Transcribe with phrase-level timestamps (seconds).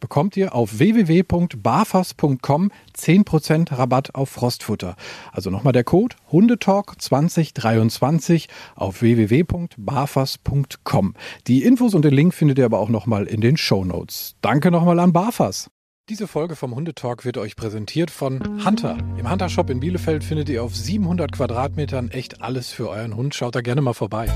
[0.00, 4.96] bekommt ihr auf www.barfas.com 10% Rabatt auf Frostfutter.
[5.32, 11.14] Also nochmal der Code Hundetalk 2023 auf www.barfas.com.
[11.46, 14.34] Die Infos und den Link findet ihr aber auch nochmal in den Show Notes.
[14.40, 15.70] Danke nochmal an Barfas.
[16.10, 18.98] Diese Folge vom Hundetalk wird euch präsentiert von Hunter.
[19.16, 23.36] Im Hunter Shop in Bielefeld findet ihr auf 700 Quadratmetern echt alles für euren Hund.
[23.36, 24.26] Schaut da gerne mal vorbei.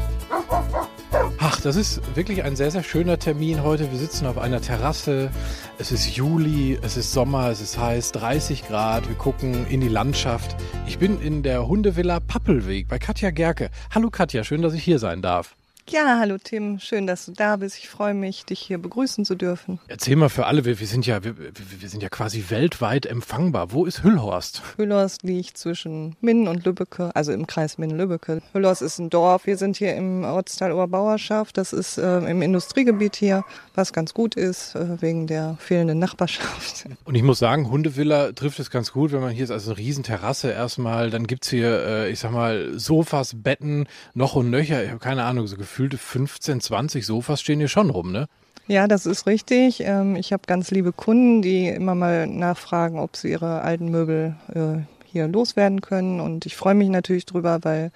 [1.39, 3.91] Ach, das ist wirklich ein sehr, sehr schöner Termin heute.
[3.93, 5.31] Wir sitzen auf einer Terrasse.
[5.79, 9.09] Es ist Juli, es ist Sommer, es ist heiß, 30 Grad.
[9.09, 10.57] Wir gucken in die Landschaft.
[10.87, 13.71] Ich bin in der Hundevilla Pappelweg bei Katja Gerke.
[13.95, 15.55] Hallo Katja, schön, dass ich hier sein darf.
[15.91, 17.77] Ja, hallo Tim, schön, dass du da bist.
[17.77, 19.79] Ich freue mich, dich hier begrüßen zu dürfen.
[19.87, 23.71] Erzähl mal für alle, wir, wir sind ja, wir, wir, sind ja quasi weltweit empfangbar.
[23.71, 24.63] Wo ist Hüllhorst?
[24.79, 28.41] Hüllhorst liegt zwischen Minden und Lübbecke, also im Kreis Minden-Lübbecke.
[28.55, 29.47] Hüllhorst ist ein Dorf.
[29.47, 31.59] Wir sind hier im Ortsteil Oberbauerschaft.
[31.59, 36.87] Das ist äh, im Industriegebiet hier, was ganz gut ist, äh, wegen der fehlenden Nachbarschaft.
[37.05, 39.79] Und ich muss sagen, Hundevilla trifft es ganz gut, wenn man hier ist, also eine
[39.79, 41.11] Riesenterrasse erstmal.
[41.11, 44.83] Dann gibt's hier, äh, ich sag mal, Sofas, Betten, noch und nöcher.
[44.83, 48.29] Ich habe keine Ahnung, so gefühlt gefühlte 15, 20 Sofas stehen hier schon rum, ne?
[48.69, 49.81] Ja, das ist richtig.
[49.81, 54.37] Ähm, ich habe ganz liebe Kunden, die immer mal nachfragen, ob sie ihre alten Möbel
[54.55, 56.21] äh, hier loswerden können.
[56.21, 57.91] Und ich freue mich natürlich drüber, weil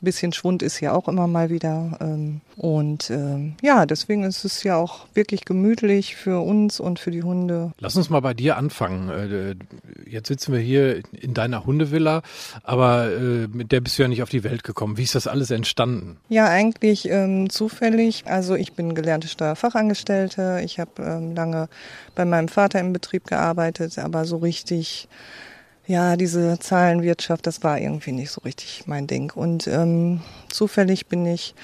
[0.00, 1.98] ein bisschen Schwund ist ja auch immer mal wieder.
[2.00, 7.10] Ähm, und ähm, ja, deswegen ist es ja auch wirklich gemütlich für uns und für
[7.10, 7.72] die Hunde.
[7.78, 9.10] Lass uns mal bei dir anfangen.
[9.10, 9.56] Äh,
[10.10, 12.22] jetzt sitzen wir hier in deiner Hundevilla,
[12.62, 14.96] aber äh, mit der bist du ja nicht auf die Welt gekommen.
[14.96, 16.16] Wie ist das alles entstanden?
[16.28, 18.24] Ja, eigentlich ähm, zufällig.
[18.26, 20.62] Also ich bin gelernte Steuerfachangestellte.
[20.64, 21.68] Ich habe ähm, lange
[22.14, 25.08] bei meinem Vater im Betrieb gearbeitet, aber so richtig
[25.90, 29.32] ja, diese Zahlenwirtschaft, das war irgendwie nicht so richtig mein Ding.
[29.34, 31.56] Und ähm, zufällig bin ich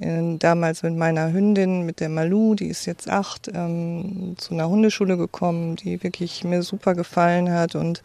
[0.00, 4.68] äh, damals mit meiner Hündin, mit der Malu, die ist jetzt acht, ähm, zu einer
[4.68, 8.02] Hundeschule gekommen, die wirklich mir super gefallen hat und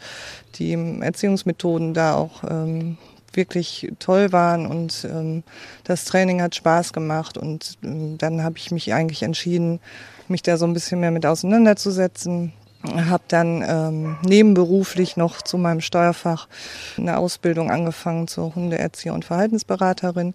[0.59, 2.99] die Erziehungsmethoden da auch ähm,
[3.33, 5.41] wirklich toll waren und ähm,
[5.83, 9.79] das Training hat Spaß gemacht und ähm, dann habe ich mich eigentlich entschieden,
[10.27, 12.53] mich da so ein bisschen mehr mit auseinanderzusetzen
[13.09, 16.47] habe dann ähm, nebenberuflich noch zu meinem Steuerfach
[16.97, 20.33] eine Ausbildung angefangen zur Hundeerzieher und Verhaltensberaterin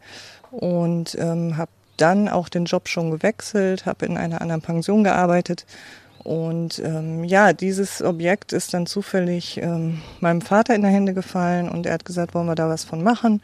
[0.51, 5.67] und ähm, habe dann auch den Job schon gewechselt, habe in einer anderen Pension gearbeitet
[6.23, 11.69] und ähm, ja, dieses Objekt ist dann zufällig ähm, meinem Vater in die Hände gefallen
[11.69, 13.41] und er hat gesagt, wollen wir da was von machen?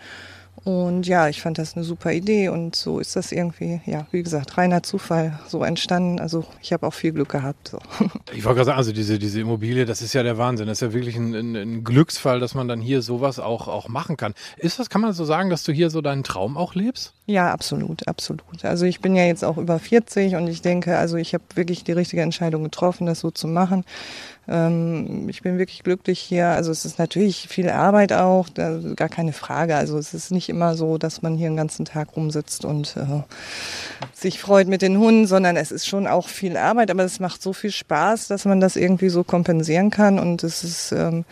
[0.67, 4.25] Und ja, ich fand das eine super Idee und so ist das irgendwie, ja, wie
[4.25, 6.19] gesagt, reiner Zufall so entstanden.
[6.19, 7.69] Also ich habe auch viel Glück gehabt.
[7.69, 7.79] So.
[8.33, 10.67] Ich wollte gerade sagen, also diese, diese Immobilie, das ist ja der Wahnsinn.
[10.67, 13.87] Das ist ja wirklich ein, ein, ein, Glücksfall, dass man dann hier sowas auch, auch
[13.87, 14.35] machen kann.
[14.57, 17.15] Ist das, kann man so sagen, dass du hier so deinen Traum auch lebst?
[17.29, 18.65] Ja, absolut, absolut.
[18.65, 21.83] Also ich bin ja jetzt auch über 40 und ich denke, also ich habe wirklich
[21.83, 23.85] die richtige Entscheidung getroffen, das so zu machen.
[24.47, 26.47] Ähm, ich bin wirklich glücklich hier.
[26.47, 29.75] Also es ist natürlich viel Arbeit auch, gar keine Frage.
[29.75, 33.23] Also es ist nicht immer so, dass man hier den ganzen Tag rumsitzt und äh,
[34.13, 37.43] sich freut mit den Hunden, sondern es ist schon auch viel Arbeit, aber es macht
[37.43, 41.25] so viel Spaß, dass man das irgendwie so kompensieren kann und es ist ähm,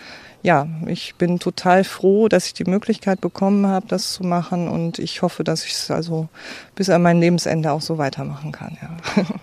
[0.45, 4.99] ja, ich bin total froh, dass ich die Möglichkeit bekommen habe, das zu machen und
[4.99, 6.29] ich hoffe, dass ich es also
[6.75, 8.77] bis an mein Lebensende auch so weitermachen kann.
[8.81, 9.25] Ja.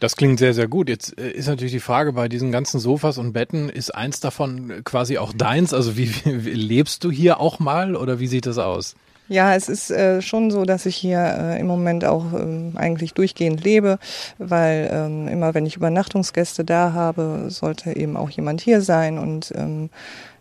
[0.00, 0.88] Das klingt sehr, sehr gut.
[0.88, 4.82] Jetzt äh, ist natürlich die Frage bei diesen ganzen Sofas und Betten, ist eins davon
[4.84, 5.74] quasi auch deins?
[5.74, 8.94] Also wie, wie lebst du hier auch mal oder wie sieht das aus?
[9.28, 13.14] Ja, es ist äh, schon so, dass ich hier äh, im Moment auch ähm, eigentlich
[13.14, 13.98] durchgehend lebe,
[14.36, 19.50] weil ähm, immer wenn ich Übernachtungsgäste da habe, sollte eben auch jemand hier sein und
[19.56, 19.88] ähm,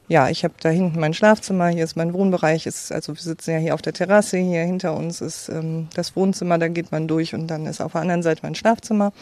[0.10, 3.52] ja, ich habe da hinten mein Schlafzimmer, hier ist mein Wohnbereich, ist, also wir sitzen
[3.52, 7.08] ja hier auf der Terrasse, hier hinter uns ist ähm, das Wohnzimmer, da geht man
[7.08, 9.14] durch und dann ist auf der anderen Seite mein Schlafzimmer.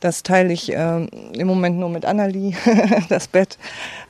[0.00, 2.54] Das teile ich ähm, im Moment nur mit Annalie,
[3.08, 3.58] das Bett.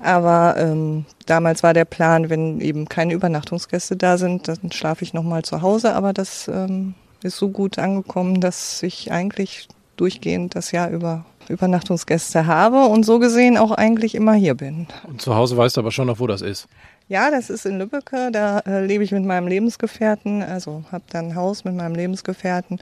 [0.01, 5.15] Aber ähm, damals war der Plan, wenn eben keine Übernachtungsgäste da sind, dann schlafe ich
[5.15, 5.95] nochmal zu Hause.
[5.95, 12.47] Aber das ähm, ist so gut angekommen, dass ich eigentlich durchgehend das Jahr über Übernachtungsgäste
[12.47, 14.87] habe und so gesehen auch eigentlich immer hier bin.
[15.07, 16.69] Und zu Hause weißt du aber schon noch, wo das ist.
[17.09, 18.31] Ja, das ist in Lübbecke.
[18.31, 22.81] Da äh, lebe ich mit meinem Lebensgefährten, also habe dann ein Haus mit meinem Lebensgefährten.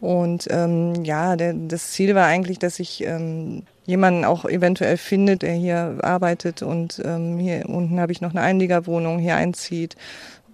[0.00, 5.42] Und ähm, ja, der, das Ziel war eigentlich, dass ich ähm, jemanden auch eventuell findet,
[5.42, 9.96] der hier arbeitet und ähm, hier unten habe ich noch eine Einliegerwohnung, hier einzieht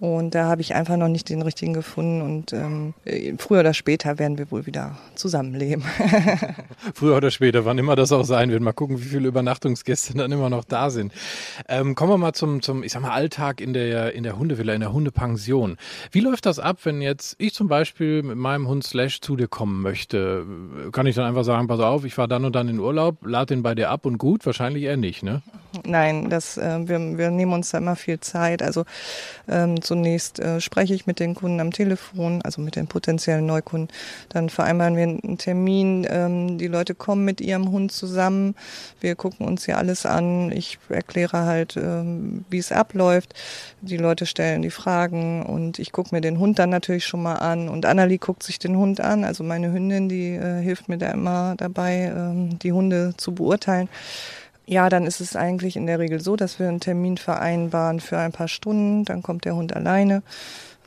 [0.03, 2.21] und da habe ich einfach noch nicht den richtigen gefunden.
[2.21, 2.93] Und ähm,
[3.37, 5.85] früher oder später werden wir wohl wieder zusammenleben.
[6.93, 8.61] früher oder später, wann immer das auch sein wird.
[8.61, 11.13] Mal gucken, wie viele Übernachtungsgäste dann immer noch da sind.
[11.69, 14.73] Ähm, kommen wir mal zum, zum, ich sag mal, Alltag in der, in der Hundevilla,
[14.73, 15.77] in der Hundepension.
[16.11, 19.47] Wie läuft das ab, wenn jetzt ich zum Beispiel mit meinem Hund Slash zu dir
[19.47, 20.45] kommen möchte?
[20.91, 23.55] Kann ich dann einfach sagen, pass auf, ich fahre dann und dann in Urlaub, lade
[23.55, 24.45] den bei dir ab und gut?
[24.45, 25.43] Wahrscheinlich eher nicht, ne?
[25.85, 28.61] Nein, das, äh, wir, wir nehmen uns da immer viel Zeit.
[28.61, 28.83] Also
[29.47, 33.89] ähm, zunächst äh, spreche ich mit den Kunden am Telefon, also mit den potenziellen Neukunden.
[34.29, 36.07] Dann vereinbaren wir einen Termin.
[36.09, 38.55] Ähm, die Leute kommen mit ihrem Hund zusammen.
[39.01, 40.51] Wir gucken uns hier alles an.
[40.51, 43.35] Ich erkläre halt, ähm, wie es abläuft.
[43.81, 47.35] Die Leute stellen die Fragen und ich gucke mir den Hund dann natürlich schon mal
[47.35, 47.69] an.
[47.69, 49.23] Und Annalie guckt sich den Hund an.
[49.23, 53.89] Also meine Hündin, die äh, hilft mir da immer dabei, ähm, die Hunde zu beurteilen.
[54.65, 58.17] Ja, dann ist es eigentlich in der Regel so, dass wir einen Termin vereinbaren für
[58.17, 59.03] ein paar Stunden.
[59.03, 60.23] Dann kommt der Hund alleine.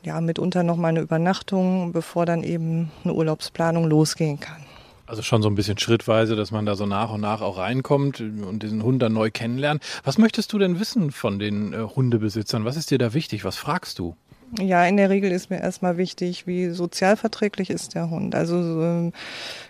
[0.03, 4.63] Ja, mitunter noch mal eine Übernachtung, bevor dann eben eine Urlaubsplanung losgehen kann.
[5.05, 8.19] Also schon so ein bisschen schrittweise, dass man da so nach und nach auch reinkommt
[8.19, 9.81] und diesen Hund dann neu kennenlernt.
[10.03, 12.65] Was möchtest du denn wissen von den äh, Hundebesitzern?
[12.65, 13.45] Was ist dir da wichtig?
[13.45, 14.15] Was fragst du?
[14.55, 18.33] Ja, in der Regel ist mir erstmal wichtig, wie sozialverträglich ist der Hund.
[18.33, 19.11] Also äh,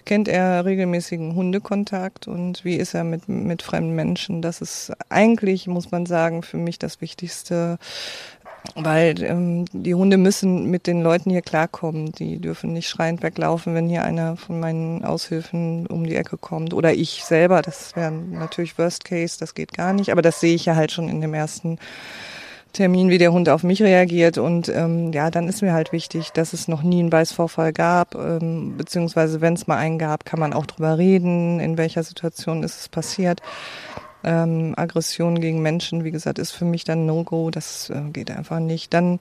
[0.06, 4.44] kennt er regelmäßigen Hundekontakt und wie ist er mit, mit fremden Menschen.
[4.44, 7.80] Das ist eigentlich, muss man sagen, für mich das Wichtigste,
[8.76, 12.12] weil ähm, die Hunde müssen mit den Leuten hier klarkommen.
[12.12, 16.76] Die dürfen nicht schreiend weglaufen, wenn hier einer von meinen Aushilfen um die Ecke kommt.
[16.76, 20.12] Oder ich selber, das wäre natürlich Worst Case, das geht gar nicht.
[20.12, 21.80] Aber das sehe ich ja halt schon in dem ersten
[22.78, 24.38] Termin, wie der Hund auf mich reagiert.
[24.38, 28.14] Und ähm, ja, dann ist mir halt wichtig, dass es noch nie einen Beißvorfall gab,
[28.14, 32.62] ähm, beziehungsweise wenn es mal einen gab, kann man auch drüber reden, in welcher Situation
[32.62, 33.42] ist es passiert.
[34.24, 38.60] Ähm, Aggression gegen Menschen, wie gesagt, ist für mich dann No-Go, das äh, geht einfach
[38.60, 38.94] nicht.
[38.94, 39.18] Dann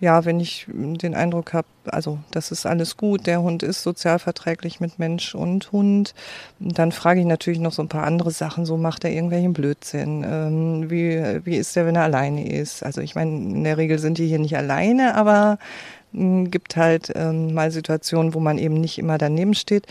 [0.00, 4.80] ja, wenn ich den Eindruck habe, also das ist alles gut, der Hund ist sozialverträglich
[4.80, 6.14] mit Mensch und Hund,
[6.58, 8.64] dann frage ich natürlich noch so ein paar andere Sachen.
[8.64, 10.24] So macht er irgendwelchen Blödsinn?
[10.26, 12.82] Ähm, wie, wie ist der, wenn er alleine ist?
[12.82, 17.12] Also ich meine, in der Regel sind die hier nicht alleine, aber hm, gibt halt
[17.14, 19.86] ähm, mal Situationen, wo man eben nicht immer daneben steht.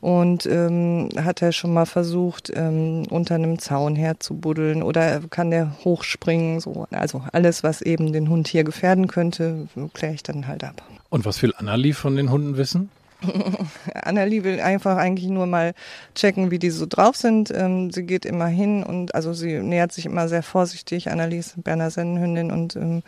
[0.00, 5.76] Und ähm, hat er schon mal versucht, ähm, unter einem Zaun herzubuddeln oder kann der
[5.84, 6.60] hochspringen?
[6.60, 6.86] So.
[6.90, 10.82] Also alles, was eben den Hund hier gefährden könnte, kläre ich dann halt ab.
[11.10, 12.88] Und was will Annalie von den Hunden wissen?
[13.94, 15.74] Annalie will einfach eigentlich nur mal
[16.14, 17.52] checken, wie die so drauf sind.
[17.54, 21.10] Ähm, sie geht immer hin und also sie nähert sich immer sehr vorsichtig.
[21.10, 23.02] Annalie ist Berner Sennenhündin und ähm,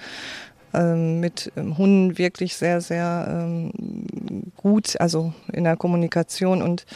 [0.74, 3.72] ähm, mit ähm, Hunden wirklich sehr, sehr ähm,
[4.56, 6.86] gut, also in der Kommunikation und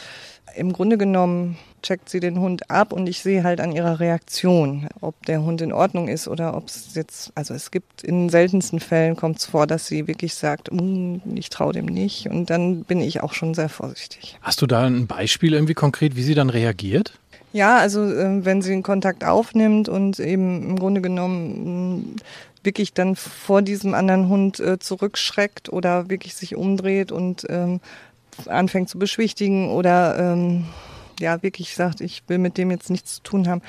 [0.55, 4.89] im Grunde genommen checkt sie den Hund ab und ich sehe halt an ihrer Reaktion,
[4.99, 8.79] ob der Hund in Ordnung ist oder ob es jetzt, also es gibt in seltensten
[8.79, 12.83] Fällen kommt es vor, dass sie wirklich sagt, mm, ich traue dem nicht und dann
[12.83, 14.37] bin ich auch schon sehr vorsichtig.
[14.41, 17.13] Hast du da ein Beispiel irgendwie konkret, wie sie dann reagiert?
[17.57, 22.17] Ja, also äh, wenn sie einen Kontakt aufnimmt und eben im Grunde genommen
[22.61, 27.79] wirklich dann vor diesem anderen Hund äh, zurückschreckt oder wirklich sich umdreht und ähm,
[28.45, 30.65] anfängt zu beschwichtigen oder ähm,
[31.19, 33.63] ja wirklich sagt, ich will mit dem jetzt nichts zu tun haben,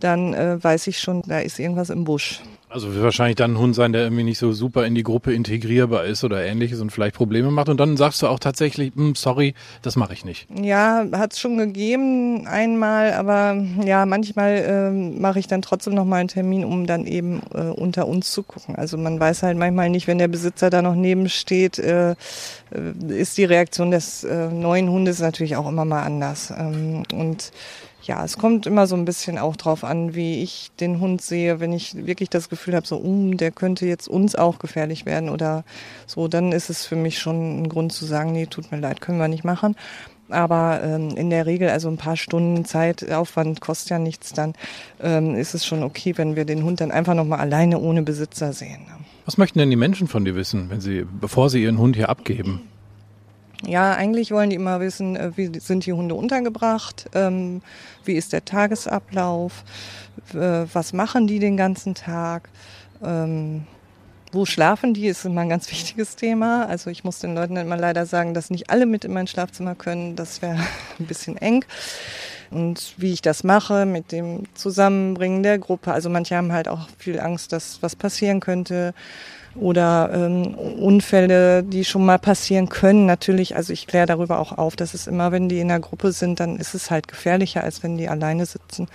[0.00, 2.40] dann äh, weiß ich schon, da ist irgendwas im Busch.
[2.68, 5.32] Also wird wahrscheinlich dann ein Hund sein, der irgendwie nicht so super in die Gruppe
[5.32, 7.68] integrierbar ist oder ähnliches und vielleicht Probleme macht.
[7.68, 10.48] Und dann sagst du auch tatsächlich, hm, sorry, das mache ich nicht.
[10.50, 16.20] Ja, hat es schon gegeben einmal, aber ja, manchmal äh, mache ich dann trotzdem nochmal
[16.20, 18.74] einen Termin, um dann eben äh, unter uns zu gucken.
[18.74, 22.16] Also man weiß halt manchmal nicht, wenn der Besitzer da noch neben steht, äh, äh
[23.08, 26.52] ist die Reaktion des äh, neuen Hundes natürlich auch immer mal anders.
[26.56, 27.52] Ähm, und
[28.06, 31.60] ja, es kommt immer so ein bisschen auch drauf an, wie ich den Hund sehe.
[31.60, 35.28] Wenn ich wirklich das Gefühl habe, so, um, der könnte jetzt uns auch gefährlich werden
[35.28, 35.64] oder
[36.06, 39.00] so, dann ist es für mich schon ein Grund zu sagen, nee, tut mir leid,
[39.00, 39.76] können wir nicht machen.
[40.28, 44.54] Aber ähm, in der Regel, also ein paar Stunden Zeitaufwand kostet ja nichts, dann
[45.00, 48.52] ähm, ist es schon okay, wenn wir den Hund dann einfach nochmal alleine ohne Besitzer
[48.52, 48.80] sehen.
[49.24, 52.08] Was möchten denn die Menschen von dir wissen, wenn sie, bevor sie ihren Hund hier
[52.08, 52.62] abgeben?
[53.64, 57.62] Ja, eigentlich wollen die immer wissen, äh, wie sind die Hunde untergebracht, ähm,
[58.04, 59.64] wie ist der Tagesablauf,
[60.32, 62.48] was machen die den ganzen Tag,
[63.04, 63.66] ähm,
[64.32, 66.66] wo schlafen die, ist immer ein ganz wichtiges Thema.
[66.66, 69.74] Also ich muss den Leuten immer leider sagen, dass nicht alle mit in mein Schlafzimmer
[69.74, 70.58] können, das wäre
[70.98, 71.64] ein bisschen eng.
[72.50, 75.92] Und wie ich das mache mit dem Zusammenbringen der Gruppe.
[75.92, 78.94] Also manche haben halt auch viel Angst, dass was passieren könnte
[79.58, 83.06] oder ähm, Unfälle, die schon mal passieren können.
[83.06, 86.12] Natürlich, also ich kläre darüber auch auf, dass es immer, wenn die in der Gruppe
[86.12, 88.88] sind, dann ist es halt gefährlicher, als wenn die alleine sitzen.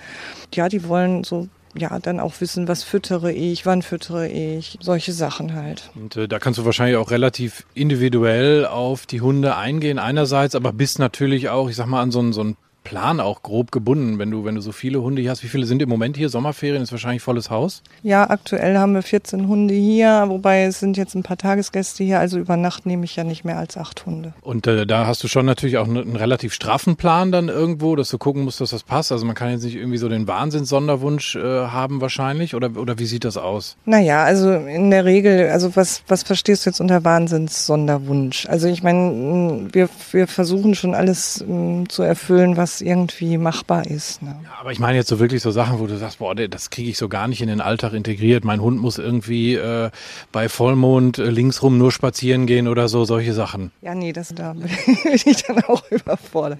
[0.54, 5.12] Ja, die wollen so ja, dann auch wissen, was füttere ich, wann füttere ich, solche
[5.12, 5.90] Sachen halt.
[5.94, 10.72] Und äh, da kannst du wahrscheinlich auch relativ individuell auf die Hunde eingehen einerseits, aber
[10.72, 14.30] bist natürlich auch, ich sag mal, an so so ein Plan auch grob gebunden, wenn
[14.30, 15.42] du, wenn du so viele Hunde hier hast.
[15.42, 16.28] Wie viele sind im Moment hier?
[16.28, 17.82] Sommerferien ist wahrscheinlich volles Haus?
[18.02, 22.20] Ja, aktuell haben wir 14 Hunde hier, wobei es sind jetzt ein paar Tagesgäste hier,
[22.20, 24.34] also über Nacht nehme ich ja nicht mehr als acht Hunde.
[24.40, 28.10] Und äh, da hast du schon natürlich auch einen relativ straffen Plan dann irgendwo, dass
[28.10, 29.12] du gucken musst, dass das passt.
[29.12, 33.06] Also man kann jetzt nicht irgendwie so den Wahnsinns-Sonderwunsch äh, haben wahrscheinlich oder, oder wie
[33.06, 33.76] sieht das aus?
[33.84, 38.46] Naja, also in der Regel, also was, was verstehst du jetzt unter Wahnsinns-Sonderwunsch?
[38.46, 44.22] Also ich meine, wir, wir versuchen schon alles mh, zu erfüllen, was irgendwie machbar ist.
[44.22, 44.34] Ne?
[44.44, 46.90] Ja, aber ich meine jetzt so wirklich so Sachen, wo du sagst, boah, das kriege
[46.90, 48.44] ich so gar nicht in den Alltag integriert.
[48.44, 49.90] Mein Hund muss irgendwie äh,
[50.32, 53.72] bei Vollmond äh, linksrum nur spazieren gehen oder so, solche Sachen.
[53.82, 54.68] Ja, nee, das da bin
[55.12, 56.58] ich dann auch überfordert.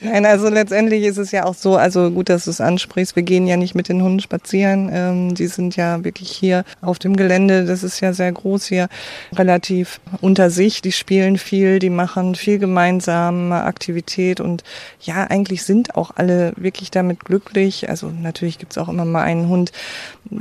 [0.00, 3.22] Nein, also letztendlich ist es ja auch so, also gut, dass du es ansprichst, wir
[3.22, 4.90] gehen ja nicht mit den Hunden spazieren.
[4.92, 8.88] Ähm, die sind ja wirklich hier auf dem Gelände, das ist ja sehr groß hier,
[9.34, 10.82] relativ unter sich.
[10.82, 14.64] Die spielen viel, die machen viel gemeinsame Aktivität und
[15.00, 17.90] ja, eigentlich eigentlich sind auch alle wirklich damit glücklich.
[17.90, 19.70] Also natürlich gibt es auch immer mal einen Hund,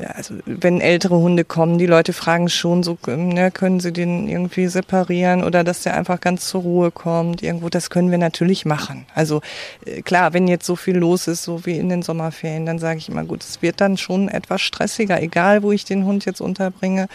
[0.08, 4.68] also wenn ältere Hunde kommen, die Leute fragen schon so, ne, können sie den irgendwie
[4.68, 7.68] separieren oder dass der einfach ganz zur Ruhe kommt irgendwo.
[7.68, 9.06] Das können wir natürlich machen.
[9.14, 9.42] Also
[9.86, 13.00] äh, klar, wenn jetzt so viel los ist, so wie in den Sommerferien, dann sage
[13.00, 16.40] ich immer, gut, es wird dann schon etwas stressiger, egal wo ich den Hund jetzt
[16.40, 17.10] unterbringe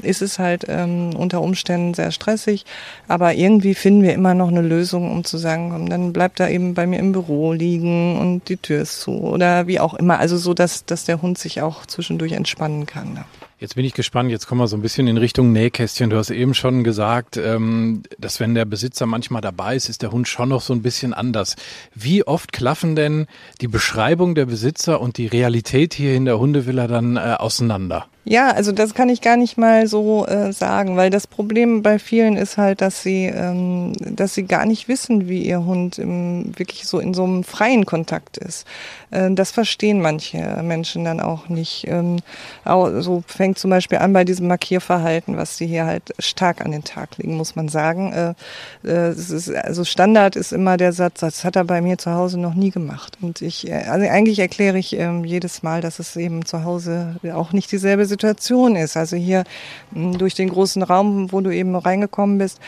[0.00, 2.64] ist es halt ähm, unter Umständen sehr stressig.
[3.08, 6.50] Aber irgendwie finden wir immer noch eine Lösung, um zu sagen, komm, dann bleibt er
[6.50, 10.18] eben bei mir im Büro liegen und die Tür ist zu oder wie auch immer.
[10.18, 13.24] Also so, dass, dass der Hund sich auch zwischendurch entspannen kann.
[13.62, 16.10] Jetzt bin ich gespannt, jetzt kommen wir so ein bisschen in Richtung Nähkästchen.
[16.10, 20.10] Du hast eben schon gesagt, ähm, dass wenn der Besitzer manchmal dabei ist, ist der
[20.10, 21.54] Hund schon noch so ein bisschen anders.
[21.94, 23.28] Wie oft klaffen denn
[23.60, 28.06] die Beschreibung der Besitzer und die Realität hier in der Hundevilla dann äh, auseinander?
[28.24, 31.98] Ja, also das kann ich gar nicht mal so äh, sagen, weil das Problem bei
[31.98, 36.52] vielen ist halt, dass sie, ähm, dass sie gar nicht wissen, wie ihr Hund im,
[36.56, 38.64] wirklich so in so einem freien Kontakt ist.
[39.12, 41.86] Äh, das verstehen manche Menschen dann auch nicht.
[41.86, 42.18] Ähm,
[42.64, 46.84] so fängt zum Beispiel an bei diesem Markierverhalten, was sie hier halt stark an den
[46.84, 48.12] Tag legen, muss man sagen.
[48.12, 48.34] Äh,
[48.84, 52.40] äh, ist, also Standard ist immer der Satz, das hat er bei mir zu Hause
[52.40, 53.18] noch nie gemacht.
[53.20, 57.52] Und ich, also eigentlich erkläre ich ähm, jedes Mal, dass es eben zu Hause auch
[57.52, 58.96] nicht dieselbe Situation ist.
[58.96, 59.44] Also hier
[59.92, 62.60] hm, durch den großen Raum, wo du eben reingekommen bist,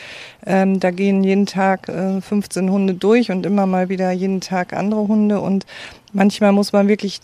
[0.45, 4.73] ähm, da gehen jeden Tag äh, 15 Hunde durch und immer mal wieder jeden Tag
[4.73, 5.65] andere Hunde und
[6.15, 7.21] manchmal muss man wirklich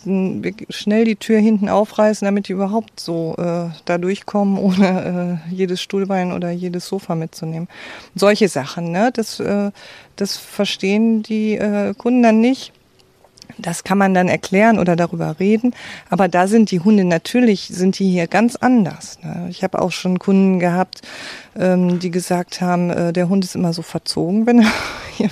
[0.68, 5.82] schnell die Tür hinten aufreißen, damit die überhaupt so äh, da durchkommen, ohne äh, jedes
[5.82, 7.68] Stuhlbein oder jedes Sofa mitzunehmen.
[8.14, 9.10] Solche Sachen, ne?
[9.12, 9.70] Das, äh,
[10.16, 12.72] das verstehen die äh, Kunden dann nicht.
[13.58, 15.74] Das kann man dann erklären oder darüber reden.
[16.08, 19.18] Aber da sind die Hunde natürlich, sind die hier ganz anders.
[19.22, 19.48] Ne?
[19.50, 21.02] Ich habe auch schon Kunden gehabt,
[21.56, 24.72] ähm, die gesagt haben, äh, der Hund ist immer so verzogen, wenn er
[25.16, 25.30] hier.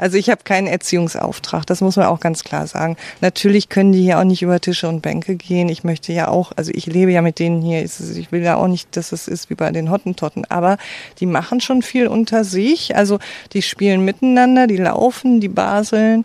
[0.00, 2.96] Also ich habe keinen Erziehungsauftrag, das muss man auch ganz klar sagen.
[3.20, 5.68] Natürlich können die hier auch nicht über Tische und Bänke gehen.
[5.68, 8.66] Ich möchte ja auch, also ich lebe ja mit denen hier, ich will ja auch
[8.66, 10.78] nicht, dass es ist wie bei den Hottentotten, aber
[11.18, 12.96] die machen schon viel unter sich.
[12.96, 13.18] Also
[13.52, 16.24] die spielen miteinander, die laufen, die baseln,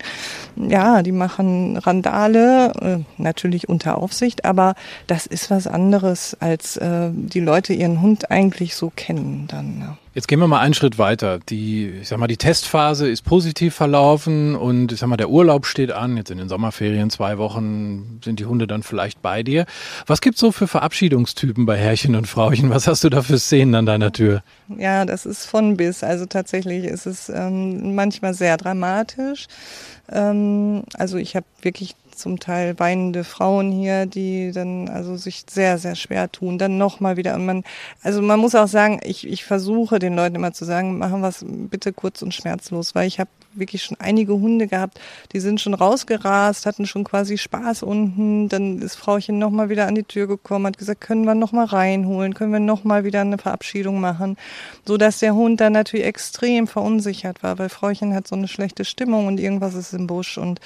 [0.55, 4.75] ja, die machen Randale, äh, natürlich unter Aufsicht, aber
[5.07, 9.97] das ist was anderes, als äh, die Leute ihren Hund eigentlich so kennen dann.
[10.15, 11.39] Jetzt gehen wir mal einen Schritt weiter.
[11.49, 15.65] Die, ich sag mal, die Testphase ist positiv verlaufen und ich sag mal, der Urlaub
[15.65, 16.15] steht an.
[16.15, 19.65] Jetzt in den Sommerferien zwei Wochen sind die Hunde dann vielleicht bei dir.
[20.07, 22.69] Was gibt's so für Verabschiedungstypen bei Herrchen und Frauchen?
[22.69, 24.41] Was hast du da für Szenen an deiner Tür?
[24.69, 26.01] Ja, das ist von bis.
[26.01, 29.47] Also tatsächlich ist es ähm, manchmal sehr dramatisch.
[30.09, 35.77] Ähm, also ich habe wirklich zum Teil weinende Frauen hier, die dann also sich sehr,
[35.77, 36.57] sehr schwer tun.
[36.57, 37.35] Dann nochmal wieder.
[37.35, 37.63] Und man,
[38.01, 41.29] also man muss auch sagen, ich, ich versuche den Leuten immer zu sagen, machen wir
[41.29, 44.99] es bitte kurz und schmerzlos, weil ich habe wirklich schon einige Hunde gehabt,
[45.31, 48.49] die sind schon rausgerast, hatten schon quasi Spaß unten.
[48.49, 52.33] Dann ist Frauchen nochmal wieder an die Tür gekommen, hat gesagt, können wir nochmal reinholen,
[52.33, 54.37] können wir nochmal wieder eine Verabschiedung machen.
[54.85, 58.85] So dass der Hund dann natürlich extrem verunsichert war, weil Frauchen hat so eine schlechte
[58.85, 60.37] Stimmung und irgendwas ist im Busch.
[60.37, 60.59] Und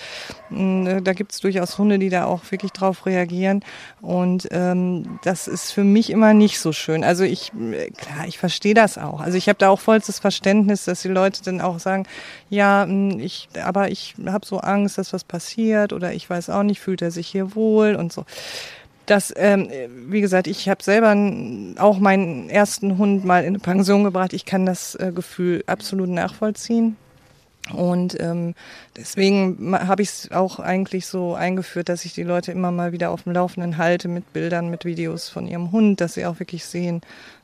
[0.49, 3.63] mh, mm, da gibt durchaus Hunde, die da auch wirklich drauf reagieren.
[4.01, 7.03] Und ähm, das ist für mich immer nicht so schön.
[7.03, 7.51] Also ich,
[7.97, 9.21] klar, ich verstehe das auch.
[9.21, 12.05] Also ich habe da auch vollstes Verständnis, dass die Leute dann auch sagen,
[12.49, 16.63] ja, hm, ich, aber ich habe so Angst, dass was passiert oder ich weiß auch
[16.63, 18.25] nicht, fühlt er sich hier wohl und so.
[19.09, 19.69] Das, ähm,
[20.07, 21.15] wie gesagt, ich habe selber
[21.79, 24.33] auch meinen ersten Hund mal in eine Pension gebracht.
[24.33, 26.95] Ich kann das äh, Gefühl absolut nachvollziehen.
[27.73, 28.55] Und ähm,
[28.97, 33.11] deswegen habe ich es auch eigentlich so eingeführt, dass ich die Leute immer mal wieder
[33.11, 36.65] auf dem Laufenden halte mit Bildern, mit Videos von ihrem Hund, dass sie auch wirklich
[36.65, 37.01] sehen,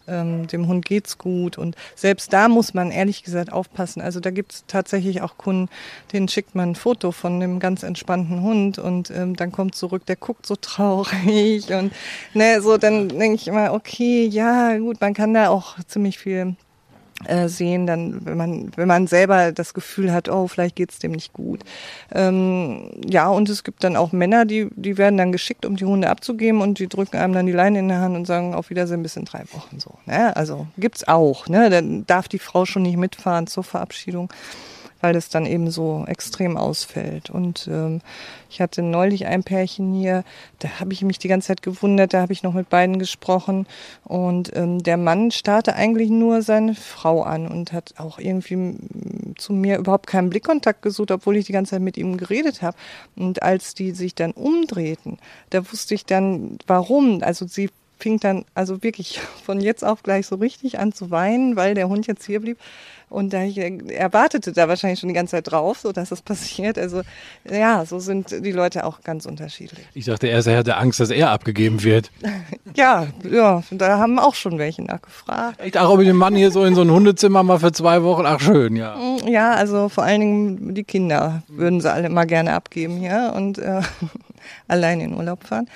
[0.08, 1.58] ähm, dem Hund geht's gut.
[1.58, 4.01] Und selbst da muss man ehrlich gesagt aufpassen.
[4.01, 5.70] Also da gibt's tatsächlich auch Kunden,
[6.13, 10.05] denen schickt man ein Foto von einem ganz entspannten Hund und ähm, dann kommt zurück,
[10.05, 11.91] der guckt so traurig und
[12.34, 16.55] ne, so dann denke ich immer, okay, ja gut, man kann da auch ziemlich viel
[17.24, 21.13] äh, sehen, dann, wenn man, wenn man selber das Gefühl hat, oh, vielleicht geht's dem
[21.13, 21.62] nicht gut.
[22.13, 25.86] Ähm, ja, und es gibt dann auch Männer, die, die werden dann geschickt, um die
[25.86, 28.69] Hunde abzugeben und die drücken einem dann die Leine in der Hand und sagen, auf
[28.69, 29.91] Wiedersehen bis in drei Wochen so.
[30.05, 30.36] Ne?
[30.36, 31.69] Also gibt's auch, ne?
[31.69, 34.29] Dann darf die Frau schon nicht mitfahren zur Verabschiedung
[35.05, 37.29] weil das dann eben so extrem ausfällt.
[37.29, 38.01] Und ähm,
[38.50, 40.24] ich hatte neulich ein Pärchen hier,
[40.57, 43.67] da habe ich mich die ganze Zeit gewundert, da habe ich noch mit beiden gesprochen.
[44.03, 48.77] Und ähm, der Mann starrte eigentlich nur seine Frau an und hat auch irgendwie
[49.38, 52.75] zu mir überhaupt keinen Blickkontakt gesucht, obwohl ich die ganze Zeit mit ihm geredet habe.
[53.15, 55.19] Und als die sich dann umdrehten,
[55.51, 57.21] da wusste ich dann, warum.
[57.21, 57.69] Also sie
[58.00, 61.89] fing dann also wirklich von jetzt auf gleich so richtig an zu weinen, weil der
[61.89, 62.57] Hund jetzt hier blieb.
[63.09, 66.21] Und da ich, er wartete da wahrscheinlich schon die ganze Zeit drauf, so dass das
[66.21, 66.77] passiert.
[66.77, 67.01] Also
[67.50, 69.85] ja, so sind die Leute auch ganz unterschiedlich.
[69.93, 72.12] Ich dachte erst, er hatte Angst, dass er abgegeben wird.
[72.75, 75.59] ja, ja, da haben auch schon welche nachgefragt.
[75.63, 78.03] Ich dachte, ob ich den Mann hier so in so ein Hundezimmer mal für zwei
[78.03, 78.95] Wochen, ach schön, ja.
[78.95, 83.33] Mm, ja, also vor allen Dingen die Kinder würden sie alle mal gerne abgeben hier
[83.35, 83.81] und äh,
[84.67, 85.67] allein in Urlaub fahren.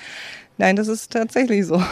[0.60, 1.82] Nein, das ist tatsächlich so.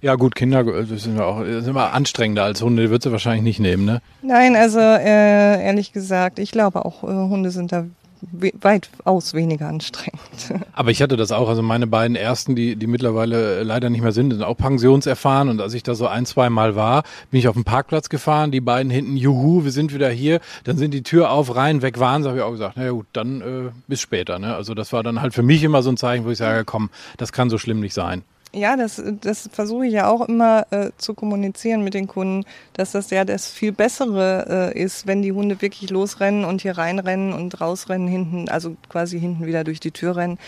[0.00, 3.12] Ja gut, Kinder das sind, auch, das sind immer anstrengender als Hunde, die würdest du
[3.12, 4.00] wahrscheinlich nicht nehmen, ne?
[4.22, 7.84] Nein, also äh, ehrlich gesagt, ich glaube auch, äh, Hunde sind da
[8.20, 10.20] weitaus weniger anstrengend.
[10.72, 14.12] Aber ich hatte das auch, also meine beiden ersten, die, die mittlerweile leider nicht mehr
[14.12, 17.48] sind, sind auch pensionserfahren und als ich da so ein, zwei Mal war, bin ich
[17.48, 21.02] auf den Parkplatz gefahren, die beiden hinten, juhu, wir sind wieder hier, dann sind die
[21.02, 24.00] Tür auf, rein, weg waren, so habe ich auch gesagt, naja gut, dann äh, bis
[24.00, 24.38] später.
[24.38, 24.54] Ne?
[24.54, 26.90] Also das war dann halt für mich immer so ein Zeichen, wo ich sage, komm,
[27.16, 28.22] das kann so schlimm nicht sein.
[28.54, 32.92] Ja, das, das versuche ich ja auch immer äh, zu kommunizieren mit den Kunden, dass
[32.92, 37.34] das ja das viel Bessere äh, ist, wenn die Hunde wirklich losrennen und hier reinrennen
[37.34, 40.38] und rausrennen hinten, also quasi hinten wieder durch die Tür rennen.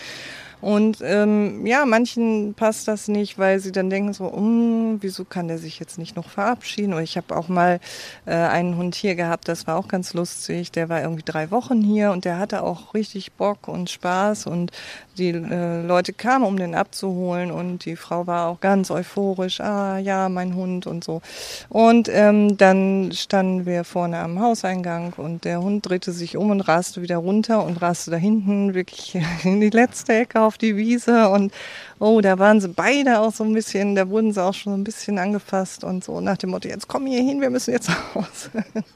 [0.61, 5.47] Und ähm, ja, manchen passt das nicht, weil sie dann denken so, um, wieso kann
[5.47, 6.93] der sich jetzt nicht noch verabschieden?
[6.93, 7.79] Oder ich habe auch mal
[8.25, 10.71] äh, einen Hund hier gehabt, das war auch ganz lustig.
[10.71, 14.71] Der war irgendwie drei Wochen hier und der hatte auch richtig Bock und Spaß und
[15.17, 19.97] die äh, Leute kamen, um den abzuholen und die Frau war auch ganz euphorisch, ah
[19.97, 21.21] ja, mein Hund und so.
[21.69, 26.61] Und ähm, dann standen wir vorne am Hauseingang und der Hund drehte sich um und
[26.61, 31.29] raste wieder runter und raste da hinten wirklich in die letzte Ecke auf die Wiese
[31.29, 31.53] und
[31.97, 34.77] oh, da waren sie beide auch so ein bisschen, da wurden sie auch schon so
[34.77, 37.89] ein bisschen angefasst und so nach dem Motto, jetzt komm hier hin, wir müssen jetzt
[38.15, 38.49] raus.